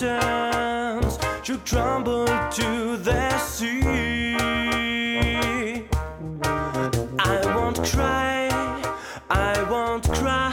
mountains 0.01 1.19
should 1.43 1.65
crumble 1.67 2.27
to 2.27 2.97
the 2.97 3.39
sea. 3.39 4.37
I 7.19 7.41
won't 7.55 7.83
cry, 7.85 8.49
I 9.29 9.63
won't 9.71 10.05
cry. 10.13 10.53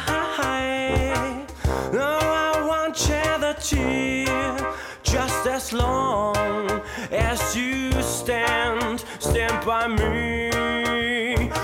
No, 1.94 2.18
I 2.22 2.66
won't 2.68 2.98
shed 2.98 3.44
a 3.44 3.54
tear, 3.54 4.58
just 5.04 5.48
as 5.48 5.74
long 5.74 6.82
as 7.12 7.56
you 7.56 7.92
stand, 8.02 9.04
stand 9.20 9.66
by 9.66 9.88
me. 9.88 10.52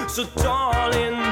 So, 0.07 0.23
darling, 0.37 1.13
darling, 1.13 1.24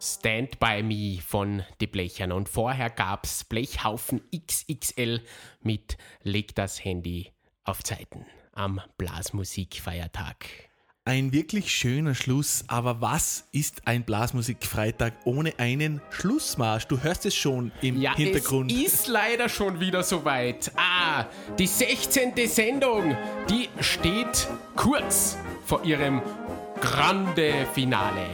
Stand 0.00 0.58
By 0.58 0.82
Me 0.82 1.20
von 1.20 1.62
Die 1.80 1.86
Blechern. 1.86 2.32
Und 2.32 2.48
vorher 2.48 2.88
gab's 2.90 3.44
Blechhaufen 3.44 4.22
XXL 4.34 5.20
mit 5.62 5.98
Leg 6.22 6.54
das 6.54 6.82
Handy 6.84 7.32
auf 7.64 7.82
Zeiten 7.82 8.24
am 8.52 8.80
Blasmusikfeiertag. 8.98 10.46
Ein 11.06 11.32
wirklich 11.32 11.72
schöner 11.74 12.14
Schluss, 12.14 12.64
aber 12.68 13.00
was 13.00 13.48
ist 13.52 13.86
ein 13.86 14.04
Blasmusikfreitag 14.04 15.14
ohne 15.24 15.58
einen 15.58 16.00
Schlussmarsch? 16.10 16.86
Du 16.86 17.02
hörst 17.02 17.24
es 17.26 17.34
schon 17.34 17.72
im 17.80 18.00
Ja, 18.00 18.14
Hintergrund. 18.14 18.70
es 18.70 18.78
ist 18.94 19.08
leider 19.08 19.48
schon 19.48 19.80
wieder 19.80 20.02
soweit. 20.02 20.70
Ah, 20.76 21.24
die 21.58 21.66
16. 21.66 22.32
Sendung, 22.46 23.16
die 23.48 23.68
steht 23.80 24.46
kurz 24.76 25.36
vor 25.64 25.84
ihrem 25.84 26.22
Grande 26.80 27.66
Finale. 27.74 28.26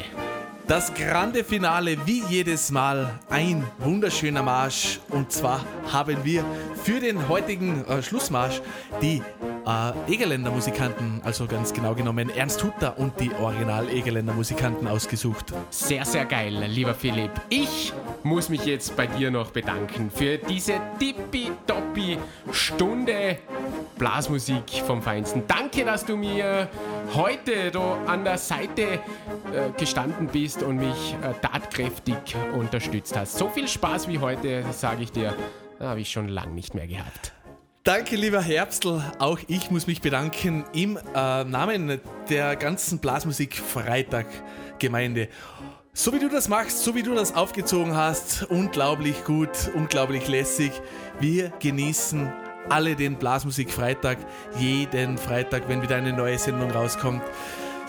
Das 0.67 0.93
grande 0.95 1.45
Finale, 1.45 1.97
wie 2.07 2.25
jedes 2.29 2.73
Mal, 2.73 3.21
ein 3.31 3.65
wunderschöner 3.79 4.43
Marsch. 4.43 4.99
Und 5.11 5.31
zwar 5.31 5.65
haben 5.93 6.25
wir 6.25 6.45
für 6.83 6.99
den 6.99 7.29
heutigen 7.29 7.85
äh, 7.85 8.03
Schlussmarsch 8.03 8.61
die 9.01 9.23
äh, 9.67 10.13
Egerländer 10.13 10.51
Musikanten, 10.51 11.21
also 11.25 11.47
ganz 11.47 11.73
genau 11.73 11.95
genommen 11.95 12.31
Ernst 12.31 12.63
Hutter 12.63 12.99
und 12.99 13.19
die 13.21 13.31
Original 13.35 13.89
Egerländer 13.89 14.33
Musikanten 14.33 14.87
ausgesucht. 14.87 15.53
Sehr, 15.71 16.05
sehr 16.05 16.25
geil, 16.25 16.55
lieber 16.69 16.95
Philipp. 16.95 17.33
Ich 17.49 17.93
muss 18.23 18.49
mich 18.49 18.65
jetzt 18.65 18.97
bei 18.97 19.07
dir 19.07 19.31
noch 19.31 19.51
bedanken 19.51 20.11
für 20.11 20.39
diese 20.39 20.75
tippitoppi 20.99 22.19
Stunde 22.53 23.39
Blasmusik 23.99 24.83
vom 24.87 25.03
Feinsten. 25.03 25.45
Danke, 25.49 25.85
dass 25.85 26.05
du 26.05 26.17
mir 26.17 26.69
heute 27.15 27.71
da 27.71 27.99
an 28.07 28.25
der 28.25 28.39
Seite 28.39 28.83
äh, 28.83 28.99
gestanden 29.79 30.29
bist 30.29 30.63
und 30.63 30.77
mich 30.77 31.17
äh, 31.23 31.33
tatkräftig 31.41 32.37
unterstützt 32.59 33.17
hast. 33.17 33.39
So 33.39 33.49
viel 33.49 33.69
Spaß 33.69 34.09
wie 34.09 34.19
heute, 34.19 34.65
sage 34.73 35.03
ich 35.03 35.13
dir, 35.13 35.35
habe 35.81 36.01
ich 36.01 36.11
schon 36.11 36.29
lange 36.29 36.53
nicht 36.53 36.75
mehr 36.75 36.87
gehabt. 36.87 37.36
Danke, 37.87 38.17
lieber 38.17 38.43
Herbstl. 38.43 39.01
Auch 39.21 39.39
ich 39.47 39.71
muss 39.71 39.87
mich 39.87 40.01
bedanken 40.01 40.65
im 40.73 40.97
äh, 40.97 41.45
Namen 41.45 42.01
der 42.29 42.57
ganzen 42.57 42.99
Blasmusik-Freitag-Gemeinde. 42.99 45.29
So 45.93 46.13
wie 46.13 46.19
du 46.19 46.29
das 46.29 46.49
machst, 46.49 46.83
so 46.83 46.97
wie 46.97 47.05
du 47.05 47.15
das 47.15 47.37
aufgezogen 47.37 47.95
hast, 47.95 48.43
unglaublich 48.51 49.23
gut, 49.23 49.71
unglaublich 49.73 50.27
lässig. 50.27 50.73
Wir 51.21 51.53
genießen 51.61 52.33
alle 52.69 52.97
den 52.97 53.19
Blasmusik-Freitag, 53.19 54.19
jeden 54.59 55.17
Freitag, 55.17 55.69
wenn 55.69 55.81
wieder 55.81 55.95
eine 55.95 56.13
neue 56.13 56.41
Sendung 56.41 56.73
rauskommt. 56.73 57.23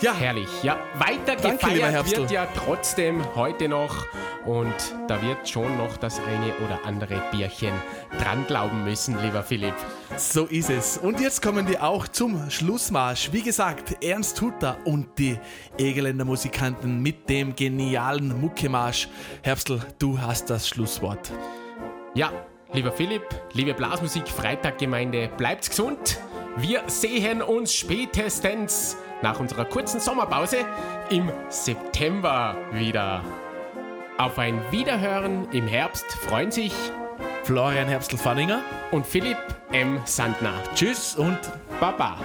Ja, 0.00 0.14
Herrlich. 0.14 0.48
Ja, 0.62 0.78
weiter 0.94 1.34
Danke, 1.34 1.66
lieber 1.66 1.88
gefeiert 1.88 2.16
wird 2.16 2.30
ja 2.30 2.46
trotzdem 2.54 3.34
heute 3.34 3.68
noch 3.68 4.06
und 4.46 4.72
da 5.08 5.20
wird 5.20 5.48
schon 5.48 5.76
noch 5.76 5.96
das 5.96 6.20
eine 6.20 6.54
oder 6.64 6.84
andere 6.84 7.20
Bierchen 7.32 7.72
dran 8.16 8.46
glauben 8.46 8.84
müssen, 8.84 9.20
lieber 9.20 9.42
Philipp. 9.42 9.74
So 10.16 10.44
ist 10.44 10.70
es. 10.70 10.98
Und 10.98 11.20
jetzt 11.20 11.42
kommen 11.42 11.68
wir 11.68 11.82
auch 11.82 12.06
zum 12.06 12.48
Schlussmarsch. 12.48 13.32
Wie 13.32 13.42
gesagt, 13.42 14.04
Ernst 14.04 14.40
Hutter 14.40 14.76
und 14.84 15.18
die 15.18 15.36
Egerländer 15.76 16.24
Musikanten 16.24 17.02
mit 17.02 17.28
dem 17.28 17.56
genialen 17.56 18.40
Muckemarsch. 18.40 19.08
Herbstl, 19.42 19.80
du 19.98 20.20
hast 20.20 20.48
das 20.48 20.68
Schlusswort. 20.68 21.32
Ja, 22.14 22.30
lieber 22.72 22.92
Philipp, 22.92 23.24
liebe 23.52 23.74
Blasmusik 23.74 24.28
Freitaggemeinde, 24.28 25.28
bleibt 25.36 25.68
gesund. 25.68 26.20
Wir 26.56 26.82
sehen 26.86 27.42
uns 27.42 27.74
spätestens 27.74 28.96
nach 29.22 29.38
unserer 29.38 29.64
kurzen 29.64 30.00
Sommerpause 30.00 30.58
im 31.10 31.30
September 31.48 32.56
wieder. 32.72 33.22
Auf 34.18 34.38
ein 34.38 34.60
Wiederhören 34.72 35.48
im 35.52 35.68
Herbst 35.68 36.06
freuen 36.06 36.50
sich 36.50 36.72
Florian 37.44 37.88
Herbstl-Fanninger 37.88 38.60
und 38.90 39.06
Philipp 39.06 39.38
M. 39.72 40.00
Sandner. 40.04 40.54
Tschüss 40.74 41.14
und 41.16 41.38
Baba. 41.80 42.18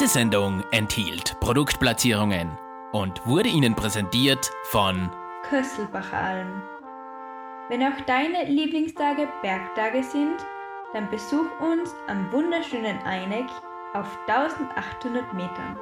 Diese 0.00 0.14
Sendung 0.14 0.64
enthielt 0.70 1.38
Produktplatzierungen 1.40 2.56
und 2.90 3.26
wurde 3.26 3.50
Ihnen 3.50 3.74
präsentiert 3.74 4.50
von 4.62 5.10
Kösselbachalm. 5.42 6.62
Wenn 7.68 7.82
auch 7.82 8.00
deine 8.06 8.46
Lieblingstage 8.46 9.28
Bergtage 9.42 10.02
sind, 10.02 10.38
dann 10.94 11.10
besuch 11.10 11.44
uns 11.60 11.94
am 12.08 12.32
wunderschönen 12.32 12.96
Eineck 13.02 13.44
auf 13.92 14.06
1800 14.26 15.34
Metern. 15.34 15.76